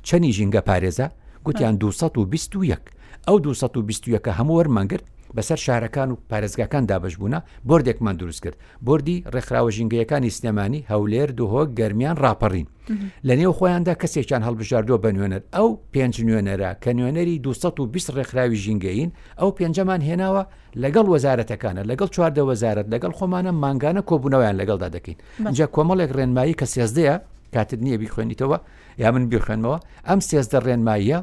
چەنی 0.08 0.32
ژینگە 0.36 0.62
پارێزە 0.68 1.06
گوتیان 1.46 1.74
220 1.76 2.80
ئەو 3.26 3.36
220 3.38 4.16
کە 4.24 4.30
هەموو 4.40 4.58
وەرمانگررت 4.60 5.08
بەسەر 5.36 5.58
شارەکان 5.66 6.10
و 6.10 6.16
پارێزگاکان 6.30 6.84
دابش 6.86 7.16
بوون 7.16 7.40
بردێکمان 7.68 8.16
دروست 8.16 8.42
کرد 8.44 8.56
بردی 8.88 9.24
ڕێکخراوە 9.34 9.70
ژینگەیەکانی 9.76 10.30
سنەمانی 10.36 10.80
هەولێر 10.90 11.28
دوهۆ 11.38 11.62
گەرمیان 11.78 12.16
راپەڕین 12.24 12.68
لە 13.28 13.34
نێو 13.40 13.52
خۆیاندا 13.58 13.94
کەسێکیان 14.02 14.42
هەڵبژاردۆ 14.46 14.96
بە 15.04 15.10
نوێنەر 15.16 15.42
ئەو 15.56 15.68
پێنج 15.92 16.14
نوێنەرە 16.28 16.70
کە 16.82 16.90
نوێنەری 16.98 17.36
220 17.44 18.14
ڕێکخراوی 18.16 18.54
ژینگەین 18.62 19.10
ئەو 19.40 19.50
پێنجەمان 19.58 20.00
هێناوە 20.08 20.42
لەگەڵ 20.82 21.06
وەزارەتەکانە 21.14 21.82
لەگەڵ 21.90 22.08
چواردە 22.14 22.42
وەزارت 22.50 22.86
لەگەڵ 22.94 23.12
خۆمانە 23.18 23.52
ماگانە 23.62 24.02
کۆبوونەوەیان 24.08 24.56
لەگەڵدا 24.60 24.88
دەکەین 24.96 25.16
اینجا 25.46 25.66
کۆمەڵێک 25.74 26.10
ڕێنمایی 26.18 26.54
کە 26.60 26.66
سێزدەیە 26.74 27.14
کاتت 27.54 27.80
نییە 27.84 27.98
بیخوێنیتەوە 28.02 28.58
یا 29.02 29.08
من 29.14 29.24
بیخوێنمەوە 29.32 29.78
ئەم 30.08 30.20
سێزدە 30.28 30.58
ڕێنماییە 30.66 31.18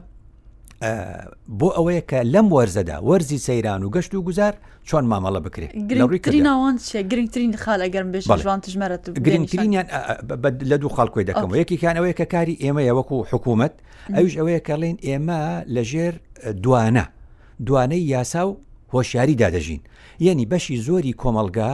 بۆ 0.79 1.69
ئەوەیە 1.77 2.01
کە 2.09 2.19
لەم 2.33 2.47
وەرزەدا 2.55 2.97
وەرزی 3.09 3.39
سەیران 3.47 3.81
و 3.83 3.89
گەشت 3.91 4.13
و 4.13 4.21
گوزار 4.25 4.53
چۆن 4.89 5.05
مامەڵە 5.11 5.39
بکرێت 5.47 5.71
گرنگترین 5.89 7.55
خاڵەگەرم 7.63 8.09
بێژوان 8.13 8.59
تژمەرە 8.65 8.97
گرنگترینیان 9.25 9.85
لە 10.71 10.75
دوو 10.81 10.89
خاڵکۆی 10.95 11.25
دەکەم 11.29 11.49
یەکیکانەوەی 11.61 12.13
کە 12.19 12.25
کاری 12.33 12.55
ئێمە 12.63 12.83
وەکو 12.97 13.17
حکوومەت 13.31 13.73
ئەوش 14.17 14.33
ئەوەیە 14.37 14.59
کەڵێن 14.67 14.97
ئێمە 15.07 15.39
لەژێر 15.75 16.13
دوانە 16.63 17.05
دوانەی 17.67 18.03
یاسا 18.13 18.43
و 18.47 18.57
هۆشیاریدا 18.93 19.47
دەژین 19.55 19.81
یعنی 20.25 20.45
بەشی 20.51 20.77
زۆری 20.87 21.13
کۆمەلگا 21.21 21.71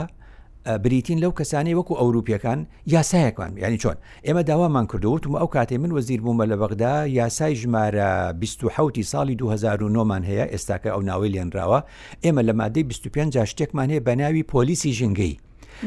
بریتین 0.84 1.18
لەو 1.24 1.32
کەسانی 1.38 1.74
وەکو 1.80 2.00
ئەوروپیەکان 2.02 2.58
یاسایەکان 2.94 3.54
ینی 3.64 3.78
چۆن 3.84 3.98
ئێمە 4.26 4.44
داوامان 4.50 4.86
کردوتم 4.92 5.34
ئەو 5.40 5.48
کاتێ 5.56 5.78
من 5.82 5.92
وەزیر 5.98 6.20
بوومە 6.24 6.46
لە 6.52 6.56
بەغدا 6.62 6.96
یاسای 7.20 7.56
ژمارە 7.62 8.12
1970 8.42 9.04
ساڵی 9.12 9.36
2009مان 9.44 10.24
هەیە 10.30 10.46
ئێستاکە 10.54 10.90
ئەو 10.94 11.02
ناوەی 11.10 11.32
لێنراوە 11.36 11.80
ئێمە 12.24 12.42
لە 12.50 12.54
مادەی 12.60 12.84
25 12.92 13.34
جا 13.36 13.44
شتێکمان 13.52 13.90
هەیە 13.92 14.06
بە 14.08 14.14
ناوی 14.22 14.44
پۆلیسی 14.52 14.94
ژنگەی 15.00 15.34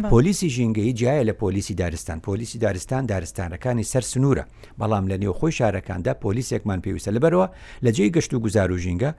پۆلیسی 0.02 0.50
ژینگەی 0.50 0.94
جایە 0.98 1.24
لە 1.28 1.32
پۆلیسی 1.32 1.74
دارستان 1.74 2.20
پۆلیسی 2.20 2.56
دارستان 2.58 3.06
دارستانەکانی 3.06 3.82
سەر 3.86 4.00
سنوورە 4.00 4.44
بەڵام 4.80 5.06
لە 5.10 5.16
نێوخۆی 5.18 5.52
شارەکاندا 5.58 6.12
پۆلیسێکمان 6.24 6.80
پێویستە 6.84 7.10
لەبەرەوە 7.16 7.46
لە 7.84 7.90
جێی 7.96 8.10
گەشت 8.16 8.32
و 8.34 8.40
گوزار 8.44 8.72
و 8.72 8.78
ژینگە 8.82 9.10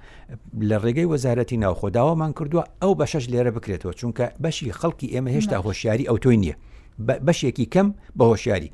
لە 0.69 0.77
ڕێگەی 0.83 1.07
وەزارەتی 1.13 1.57
ناوخۆداوامان 1.63 2.31
کردووە 2.37 2.63
ئەو 2.81 2.91
بەشەش 2.99 3.25
لێرە 3.31 3.51
بکرێتەوە 3.57 3.93
چونکە 3.99 4.25
بەشی 4.43 4.73
خەڵکی 4.79 5.07
ئێمە 5.13 5.29
هێشتا 5.35 5.57
هۆشیاری 5.65 6.07
ئەو 6.09 6.17
تۆی 6.23 6.37
نییە 6.43 6.55
بەشێکی 7.27 7.65
کەم 7.73 7.87
بە 8.17 8.23
هۆشیاری. 8.31 8.69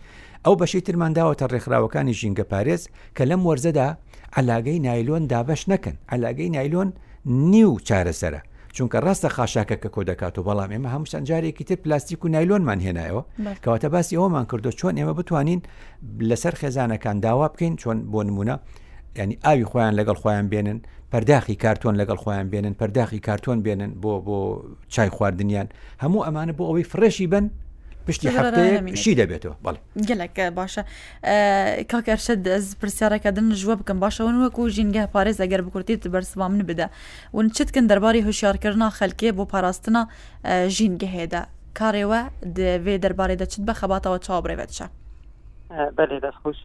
ئەو 0.46 0.54
بەشی 0.62 0.82
ترمانداوەتە 0.88 1.46
ڕێکخراوەکانی 1.54 2.14
ژینگە 2.20 2.46
پارێز 2.52 2.84
کە 3.18 3.24
لەم 3.30 3.42
وەرزەدا 3.48 3.88
ئەلاگەی 4.36 4.80
نایلۆن 4.86 5.24
دابش 5.32 5.62
نەکەن 5.72 5.96
ئەلاگەی 6.12 6.50
نایلۆن 6.56 6.90
نیو 7.26 7.74
چارەسرە 7.88 8.42
چونکە 8.76 8.98
ڕاستە 9.06 9.30
خاشاکە 9.36 9.76
کە 9.84 9.90
کۆ 9.96 10.02
دەکات 10.10 10.36
و 10.40 10.44
بەڵام 10.48 10.70
ئێمە 10.74 10.90
هەمشتان 10.96 11.24
جارێکی 11.30 11.64
تر 11.68 11.76
پلاستیک 11.84 12.26
و 12.26 12.28
نایلۆنمان 12.34 12.80
هێنایەوە 12.86 13.22
کەواتە 13.64 13.86
باسی 13.94 14.16
ئەومان 14.20 14.46
کردو 14.52 14.72
چۆن 14.80 14.94
ئێمە 15.00 15.14
بتوانین 15.20 15.62
لەسەر 16.30 16.54
خێزانەکان 16.62 17.18
داوا 17.26 17.48
بکەین 17.54 17.76
چۆن 17.82 17.98
بۆ 18.12 18.22
نمونە 18.28 18.56
ینی 19.20 19.36
ئاوی 19.46 19.66
خۆیان 19.72 19.94
لەگەڵ 20.00 20.18
خۆیان 20.22 20.48
بێنن 20.54 20.80
پەرداخی 21.12 21.56
کارتۆن 21.64 21.96
لەگەڵ 22.02 22.18
خۆیان 22.24 22.48
بێنن 22.54 22.74
پەرداخی 22.82 23.20
کارتۆن 23.28 23.58
بێنن 23.66 23.92
بۆ 24.02 24.12
بۆ 24.28 24.38
چای 24.94 25.10
خواردنیان 25.16 25.68
هەموو 26.04 26.26
ئەمانە 26.28 26.54
بۆ 26.58 26.64
ئەوەی 26.70 26.86
فرەشی 26.92 27.28
بن 27.34 27.46
پشتی 28.08 28.28
هەفتەیەشی 28.36 29.14
دەبێتەوە 29.22 29.56
بەڵ 29.66 29.76
گەلەکە 30.10 30.46
باشە 30.60 30.84
کاکەرشە 31.92 32.36
دەز 32.48 32.66
پرسیارەکە 32.80 33.30
دن 33.38 33.48
ژوە 33.62 33.76
بکەم 33.80 33.98
باشەون 34.04 34.36
وەکو 34.44 34.64
ژینگە 34.76 35.04
پارێز 35.16 35.38
ئەگەر 35.44 35.62
بکورتیت 35.68 36.04
بەرسما 36.14 36.48
من 36.54 36.62
بدە 36.70 36.88
ون 37.40 37.48
چتکن 37.58 37.86
دەرباری 37.92 38.22
هوشیارکردنا 38.28 38.90
خەلکێ 39.00 39.30
بۆ 39.38 39.44
پاراستنا 39.54 40.02
ژینگە 40.76 41.10
هێدا 41.18 41.42
کارێوە 41.80 42.20
دەوێ 42.58 42.96
دەربارەی 43.04 43.38
دەچت 43.42 43.62
بە 43.68 43.74
خەباتەوە 43.80 44.18
چاوەڕێوێتشە 44.26 44.88
بەێ 45.96 46.18
دەستخۆش 46.26 46.60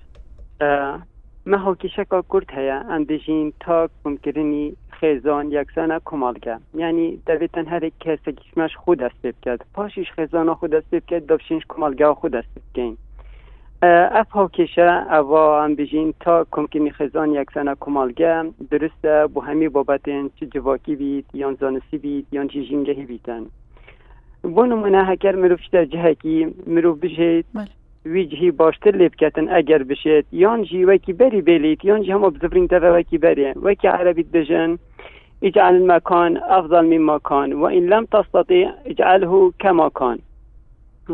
مەهۆکیشەکە 1.53 2.18
کورت 2.31 2.48
هەیە 2.57 2.79
ئەندژین 2.90 3.48
تا 3.64 3.77
کومکردنی 4.03 4.66
خێزان 5.00 5.52
یعنی 6.74 7.18
در 7.26 7.42
یعنی 7.42 7.68
هر 7.68 7.84
یک 7.84 7.92
کس 8.00 8.18
کەسێکیشمەش 8.28 8.76
خود 8.76 9.02
است 9.02 9.22
کرد. 9.22 9.38
بکات 9.58 9.66
پاشیش 9.74 10.08
خێزانە 10.11 10.50
خود 10.54 10.80
دەست 10.80 11.04
کرد 11.06 11.26
دوشینش 11.26 11.62
کمالگه 11.68 12.14
خود 12.14 12.40
دەست 12.40 12.54
کرد. 12.74 12.96
ئەف 14.14 14.28
هاوکێشە 14.37 15.12
اوا 15.18 15.64
هم 15.64 15.74
بژین 15.74 16.14
تا 16.20 16.46
کمکنی 16.50 16.87
یک 17.00 17.12
یەکسانە 17.12 17.74
کمالگه 17.80 18.44
درسته 18.70 19.26
با 19.34 19.40
همی 19.40 19.68
بابتن 19.68 20.28
چه 20.37 20.46
جواکی 20.46 20.96
بیت 20.96 21.24
یان 21.34 21.56
چه 21.90 21.98
بیت 21.98 22.24
یان 22.32 22.46
با 22.46 23.04
بیتن 23.08 23.44
هکر 24.44 24.66
نمونە 24.72 25.11
هکر 25.11 25.34
جهکی 25.34 25.66
دەرجهەکی 25.74 26.68
مرو 26.68 26.94
بله. 26.94 27.68
ویجهی 28.06 28.50
باشتر 28.58 28.92
لێ 28.98 29.08
بکەتن 29.12 29.46
ئەگەر 29.54 29.82
بشێت 29.90 30.24
یان 30.42 30.61
ژی 30.68 30.84
وەکی 30.88 31.12
بەری 31.20 31.42
بێلیت 31.48 31.80
یان 31.88 32.00
جی 32.04 32.12
هەمە 32.14 32.28
بزبرینتەوە 32.34 32.90
وەکی 32.96 33.18
بەرێ 33.24 33.50
وەکی 33.66 33.88
عەرەبیت 33.96 34.28
دەژن 34.34 34.72
اجعل 35.46 35.74
المكان 35.80 36.32
أفضل 36.56 36.80
مما 36.90 37.18
كان 37.28 37.52
وإن 37.62 37.84
لم 37.92 38.04
تستطيع 38.14 38.66
اجعله 38.90 39.52
كما 39.62 39.88
كان 39.98 40.18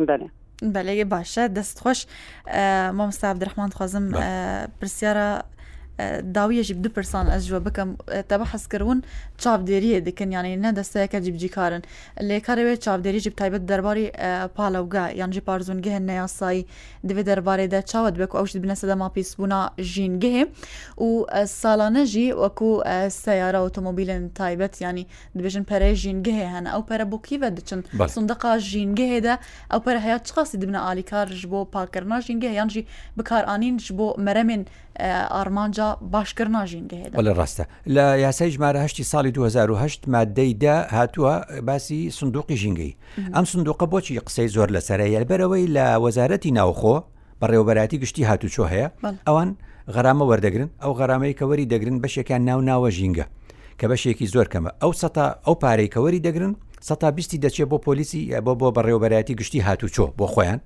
بله 0.07 0.29
بەلێ 0.75 1.05
باشە 1.13 1.45
دەستخۆش 1.57 2.01
مامستا 2.99 3.27
عبدرحمان 3.33 3.71
خوازم 3.77 4.05
پرسیارە 4.81 5.29
داویەژی 6.35 6.75
دو 6.75 6.89
پرسان 6.89 7.27
ئەس 7.31 7.43
جووە 7.49 7.61
بکەم 7.67 7.89
تەبە 8.31 8.47
حەسکردون 8.53 9.03
چاپدێریە 9.43 10.01
دکن 10.09 10.33
یانانی 10.33 10.59
نەدەستەیەکە 10.67 11.17
جیبجی 11.25 11.49
کارن 11.49 11.83
لێکارەوێت 12.29 12.79
چاپدێری 12.85 13.19
جیب 13.25 13.35
تایبەت 13.41 13.63
دەرباری 13.71 14.07
پاڵەوگا 14.57 15.05
یانجی 15.21 15.41
پارزونگەهێن 15.49 16.05
نەیاسایی 16.11 16.67
دەوێ 17.09 17.23
دەربارەیدا 17.31 17.81
چاوت 17.91 18.15
بکو 18.21 18.37
ئەوشت 18.39 18.57
بنەسە 18.63 18.85
دەما 18.91 19.09
پیسبوونا 19.17 19.61
ژینگەهێ 19.93 20.45
و 21.05 21.09
ساڵانەژی 21.63 22.29
وەکو 22.43 22.71
سیارە 23.23 23.59
ئۆتۆمۆبیلن 23.65 24.23
تایبەت 24.39 24.75
ینی 24.87 25.07
دبێژن 25.39 25.65
پەرەی 25.71 25.95
ژینگەهێ 26.03 26.47
هەن 26.55 26.67
ئەو 26.75 26.83
پەرە 26.89 27.07
بۆکیڤە 27.13 27.49
دچن 27.57 27.81
سندقا 28.15 28.53
ژینگەهێدا 28.71 29.35
ئەو 29.71 29.81
پەر 29.87 29.97
هەیە 30.05 30.19
چقاسی 30.27 30.57
دبنە 30.61 30.81
ئالیکارش 30.87 31.43
بۆ 31.51 31.59
پاکردنا 31.75 32.19
ژینگە 32.27 32.51
یانجی 32.59 32.83
بکارانینش 33.17 33.87
بۆ 33.99 34.07
مەرەمێن 34.27 34.63
ئارمانجا 35.37 35.84
ئەوجا 35.85 36.11
باشکر 36.13 36.47
ناژین 36.55 36.85
دەهێت 36.91 37.13
لە 37.27 37.33
ڕاستە 37.39 37.65
لە 37.95 38.07
یاسای 38.25 38.51
ژمارە 38.55 38.77
هشتی 38.85 39.05
ساڵی 39.11 39.33
2010 39.33 39.99
مادەیدا 40.15 40.77
هاتووە 40.97 41.35
باسی 41.69 41.99
سندوقی 42.19 42.57
ژینگەی 42.63 42.93
ئەم 43.37 43.45
سندوقە 43.53 43.87
بۆچی 43.93 44.19
قسەی 44.27 44.49
زۆر 44.55 44.69
لەسەرە 44.77 45.07
یلبەرەوەی 45.17 45.67
لە 45.77 45.87
وەزارەتی 46.05 46.51
ناوخۆ 46.59 46.97
بەڕێوبەتی 47.43 47.97
گشتی 48.03 48.25
هاتوچۆ 48.29 48.65
هەیە 48.73 48.89
ئەوان 49.27 49.51
غەرامە 49.95 50.25
وەردەگرن 50.31 50.71
ئەو 50.83 50.93
غەرامەی 51.01 51.35
کەوەری 51.41 51.67
دەگرن 51.73 51.97
بەشێکان 52.05 52.41
ناو 52.49 52.59
ناوە 52.69 52.89
ژینگە 52.97 53.27
کە 53.79 53.85
بەشێکی 53.91 54.27
زۆر 54.35 54.47
کەمە 54.53 54.71
ئەو 54.83 54.93
سەتا 55.01 55.27
ئەو 55.45 55.55
پارەی 55.63 55.89
کەوەری 55.95 56.21
دەگرن 56.27 56.53
سەتا 56.89 57.09
بیستی 57.17 57.39
دەچێت 57.45 57.69
بۆ 57.73 57.79
پۆلیسی 57.87 58.23
بۆ 58.47 58.53
بۆ 58.61 58.69
بەڕێوبەتی 58.77 59.35
گشتی 59.41 59.61
هاتوچۆ 59.67 60.05
بۆ 60.19 60.27
خۆیان 60.35 60.61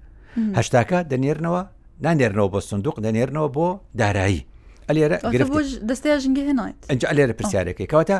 هەشتاکە 0.59 0.99
دەنێرنەوە 1.11 1.63
نانێرنەوە 2.05 2.49
بۆ 2.53 2.59
سندوق 2.71 2.97
دەنێرنەوە 3.05 3.49
بۆ 3.57 3.67
دارایی 4.01 4.43
ئەلێرە 4.91 5.17
دەستەیە 5.89 6.17
ژنگگە 6.25 6.43
هێنایت 6.49 6.77
ئەنج 6.91 7.03
ئەلێرە 7.11 7.35
پرسیارەکەی 7.39 7.87
کەواتە 7.93 8.19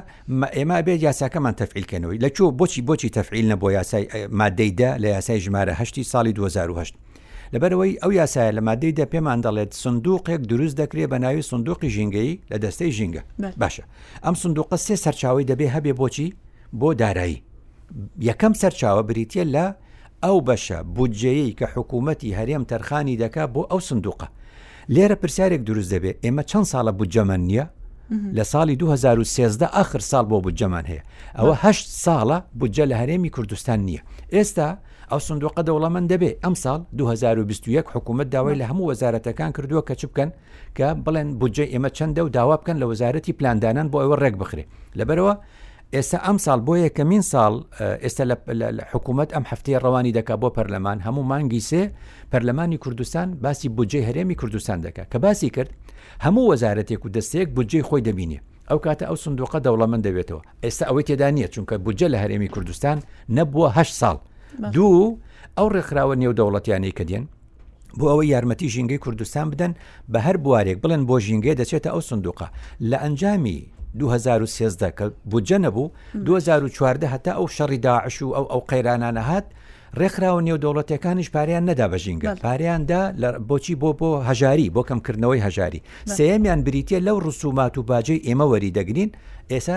ئێمە 0.59 0.77
بێت 0.87 1.01
یاساکەمان 1.09 1.55
تەفعیلکەنەوەی 1.63 2.19
لە 2.25 2.29
چوو 2.37 2.49
بۆچی 2.59 2.81
بۆچی 2.89 3.11
تەفعیل 3.19 3.47
نە 3.53 3.57
بۆ 3.63 3.69
یاسای 3.79 4.05
مادەیدا 4.41 4.91
لە 5.03 5.09
یاسای 5.17 5.39
ژمارە 5.45 5.75
هەشتی 5.81 6.03
ساڵی 6.13 6.33
2010 6.33 6.87
لەبەرەوەی 7.55 7.93
ئەو 8.03 8.13
یاسایە 8.23 8.53
لە 8.59 8.61
مادەیدا 8.69 9.05
پێمان 9.13 9.39
دەڵێت 9.45 9.71
سندوقێک 9.83 10.41
دروست 10.51 10.77
دەکرێت 10.83 11.09
بە 11.13 11.19
ناوی 11.25 11.43
سندوقی 11.51 11.91
ژینگەی 11.95 12.33
لە 12.53 12.57
دەستەی 12.65 12.91
ژینگە 12.99 13.23
باشە 13.63 13.85
ئەم 14.25 14.35
سندوقە 14.43 14.77
سێ 14.87 14.97
سەرچاوی 15.05 15.45
دەبێ 15.51 15.67
هەبێ 15.75 15.93
بۆچی 16.01 16.29
بۆ 16.81 16.89
دارایی 17.03 17.39
یەکەم 18.29 18.53
سەرچاوە 18.63 19.03
بریتە 19.09 19.43
لە 19.55 19.67
ئەو 20.25 20.37
بەشە 20.49 20.79
بودجەیەی 20.97 21.53
کە 21.59 21.67
حکوومەتتی 21.75 22.37
هەرێم 22.39 22.65
تەرخانی 22.71 23.17
دەکا 23.23 23.45
بۆ 23.55 23.63
ئەو 23.71 23.81
سندوقە 23.91 24.29
لێرە 24.95 25.17
پرسیارێک 25.23 25.63
دروست 25.69 25.91
دەبێت 25.95 26.17
ئێمە 26.25 26.43
چەند 26.51 26.67
ساڵە 26.73 26.93
بودجەمە 26.99 27.37
نییە 27.47 27.67
لە 28.37 28.45
ساڵی 28.53 28.75
2013 28.83 29.67
ئاخر 29.77 30.01
ساڵ 30.11 30.25
بۆ 30.31 30.37
بودجەمان 30.45 30.85
هەیە 30.91 31.03
ئەوەه 31.39 31.61
ساڵە 32.05 32.39
بودجە 32.61 32.85
لە 32.91 32.95
هەرێمی 33.01 33.31
کوردستان 33.37 33.79
نییە 33.87 34.03
ئێستا 34.35 34.69
ئەو 35.11 35.21
سندوقە 35.29 35.63
دەوڵەمەند 35.69 36.09
دەبێت 36.13 36.35
ئەم 36.45 36.55
ساڵ 36.65 36.81
2021 36.99 37.87
حکوومەت 37.95 38.29
داوای 38.35 38.59
لە 38.61 38.65
هەموو 38.71 38.89
وەزارەتەکان 38.93 39.51
کردووە 39.57 39.83
کە 39.89 39.95
چ 40.01 40.05
بکەن 40.11 40.31
کە 40.77 40.87
بڵێن 41.05 41.29
بودجێ 41.41 41.67
ئێمە 41.73 41.91
چەندە 41.97 42.21
و 42.25 42.29
داوا 42.37 42.57
بکەن 42.61 42.77
لە 42.83 42.87
وەزارەتی 42.91 43.33
پلاندانان 43.39 43.87
بۆ 43.93 43.99
ئەوە 44.03 44.17
ڕێک 44.23 44.35
بخرێ 44.43 44.65
لەبەرەوە 44.99 45.35
ئێستا 45.95 46.19
ئەم 46.27 46.39
ساڵ 46.45 46.59
بۆ 46.67 46.75
یەکەمین 46.87 47.23
ساڵ 47.33 47.53
ئێستا 48.03 48.25
لە 48.31 48.85
حکوومەت 48.93 49.31
ئەم 49.35 49.45
هەفتەیە 49.51 49.79
ڕەوانی 49.85 50.13
دەکا 50.19 50.35
بۆ 50.43 50.49
پەرلەمان 50.57 50.99
هەموو 51.07 51.25
مانگی 51.31 51.61
سێ 51.69 51.83
پەرلەمانی 52.33 52.79
کوردستان 52.85 53.29
باسی 53.43 53.69
بجێ 53.77 54.01
هەرێمی 54.09 54.37
کوردستان 54.41 54.79
دەکە 54.85 55.05
کە 55.13 55.19
باسی 55.25 55.51
کرد 55.57 55.71
هەموو 56.25 56.45
وەزارەتێک 56.51 57.01
و 57.05 57.09
دەستێک 57.17 57.49
بجێ 57.57 57.81
خۆی 57.89 58.03
دەبینێ 58.09 58.39
ئەو 58.71 58.79
کاتە 58.85 59.05
ئەو 59.09 59.17
سندوقە 59.25 59.59
دەوڵەمە 59.67 59.99
دەبێتەوە 60.07 60.43
ئێستا 60.65 60.85
ئەوەی 60.89 61.05
تێدا 61.09 61.29
نییە 61.37 61.49
چونکە 61.55 61.75
بجە 61.87 62.09
لە 62.15 62.19
هەرێمی 62.23 62.49
کوردستان 62.55 62.97
نەبووە 63.37 63.69
هە 63.77 63.85
ساڵ 64.01 64.17
دوو 64.75 65.19
ئەو 65.57 65.67
ڕێکخراوە 65.75 66.15
نێو 66.23 66.33
دەوڵەتیانەی 66.39 66.93
کە 66.99 67.05
دێن 67.11 67.25
بۆ 67.99 68.05
ئەوە 68.11 68.23
یارمەتی 68.33 68.69
ژینگەی 68.75 68.99
کوردستان 69.05 69.47
بدەن 69.53 69.73
بە 70.13 70.19
هەر 70.27 70.37
بوارێک 70.45 70.79
بڵێن 70.83 71.03
بۆ 71.09 71.17
ژینگەی 71.27 71.57
دەچێتە 71.61 71.91
ئەو 71.95 72.03
سندوقە 72.11 72.49
لە 72.91 72.97
ئەنجامی 73.05 73.59
2013 73.95 74.91
کە 74.99 75.09
بودجە 75.31 75.59
نەبوو 75.65 75.89
2014 76.27 77.09
هەتا 77.13 77.33
ئەو 77.39 77.47
شەڕی 77.57 77.79
داعش 77.85 78.23
و 78.23 78.33
ئەو 78.37 78.47
ئەو 78.51 78.61
قەیرانانە 78.71 79.19
هات 79.21 79.45
ڕێکخراوە 80.01 80.41
نێو 80.47 80.59
دەوڵەتەکانیش 80.65 81.31
پاریان 81.35 81.65
نەدا 81.71 81.87
بەژینگە 81.93 82.27
پاریاندا 82.45 83.03
بۆچی 83.49 83.75
بۆ 83.83 83.91
بۆ 84.01 84.11
هەژاری 84.29 84.73
بۆ 84.75 84.83
کەمکردنەوەی 84.89 85.45
هەژاری 85.47 85.85
سەیەمیان 86.17 86.61
بریتە 86.67 86.99
لەو 87.07 87.17
ڕسومات 87.27 87.75
و 87.79 87.87
باجەی 87.91 88.25
ئێمە 88.27 88.47
وەری 88.53 88.75
دەگرین 88.79 89.11
ئێسا 89.53 89.77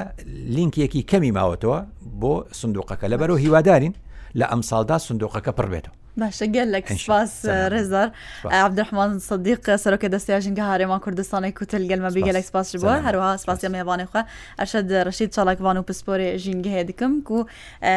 لینکیەکی 0.55 1.07
کەمی 1.11 1.31
ماوەتەوە 1.37 1.79
بۆ 2.21 2.33
سندوقەکە 2.59 3.07
لەبەرەوە 3.11 3.39
هیوادارین 3.45 3.93
لە 4.39 4.45
ئەمساڵدا 4.51 4.97
سندوقەکە 5.07 5.51
پڕبێتەوە 5.57 5.95
باشه 6.17 6.45
لك 6.45 6.93
سپاس 6.93 7.45
آه، 7.45 7.67
رزر 7.67 8.03
آه، 8.45 8.53
عبدالرحمن 8.53 9.19
صدیق 9.19 9.69
آه، 9.69 9.77
سەرۆکە 9.77 10.09
دەستیاژین 10.11 10.55
گەهارێمان 10.57 10.99
کوردستانی 11.05 11.51
کوتل 11.51 11.83
گەلمە 11.89 12.13
بیگەلێک 12.15 12.41
سپاس 12.49 12.75
بووە 12.75 12.97
هەروها 13.07 13.37
سپاسی 13.43 13.67
میێوانی 13.71 14.05
خو 14.11 14.19
ئەرشد 14.61 14.87
ڕشید 15.07 15.29
چاڵکوان 15.35 15.77
و 15.77 15.81
پسپۆری 15.91 16.37
ژینگە 16.43 16.69
هەیە 16.75 16.83
دکم 16.91 17.11
و 17.35 17.45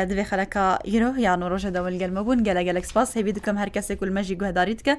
دوێ 0.08 0.24
خەلەکە 0.30 0.64
هیرۆ 0.92 1.10
یان 1.26 1.42
و 1.42 1.48
ڕۆژە 1.58 1.70
دەول 1.76 1.94
گەلمە 2.02 2.20
بوون 2.26 2.40
گەلە 2.46 2.62
گەلک 2.68 2.84
سپاس 2.90 3.08
هەبی 3.18 3.32
دکەم 3.36 3.56
هەر 3.60 3.70
کەسێک 3.76 3.98
و 4.02 4.06
مەژی 4.16 4.36
گوهداریت 4.40 4.80
کە 4.86 4.94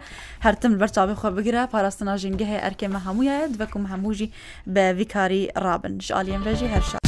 هەرتم 0.46 0.74
بەرچاوی 0.80 1.20
خۆ 1.22 1.28
بگرە 1.38 1.64
پاراستنا 1.74 2.16
ژینگە 2.22 2.46
هەیە 2.52 2.62
ئەرکێمە 2.66 3.00
هەمویە 3.06 3.38
دوەکم 3.58 3.84
هەمووژی 3.92 4.28
بە 4.74 4.84
ویکاری 5.00 5.42
رابن 5.66 5.94
ژالیم 6.08 6.44
هر 6.44 6.56
هەرشە 6.74 7.05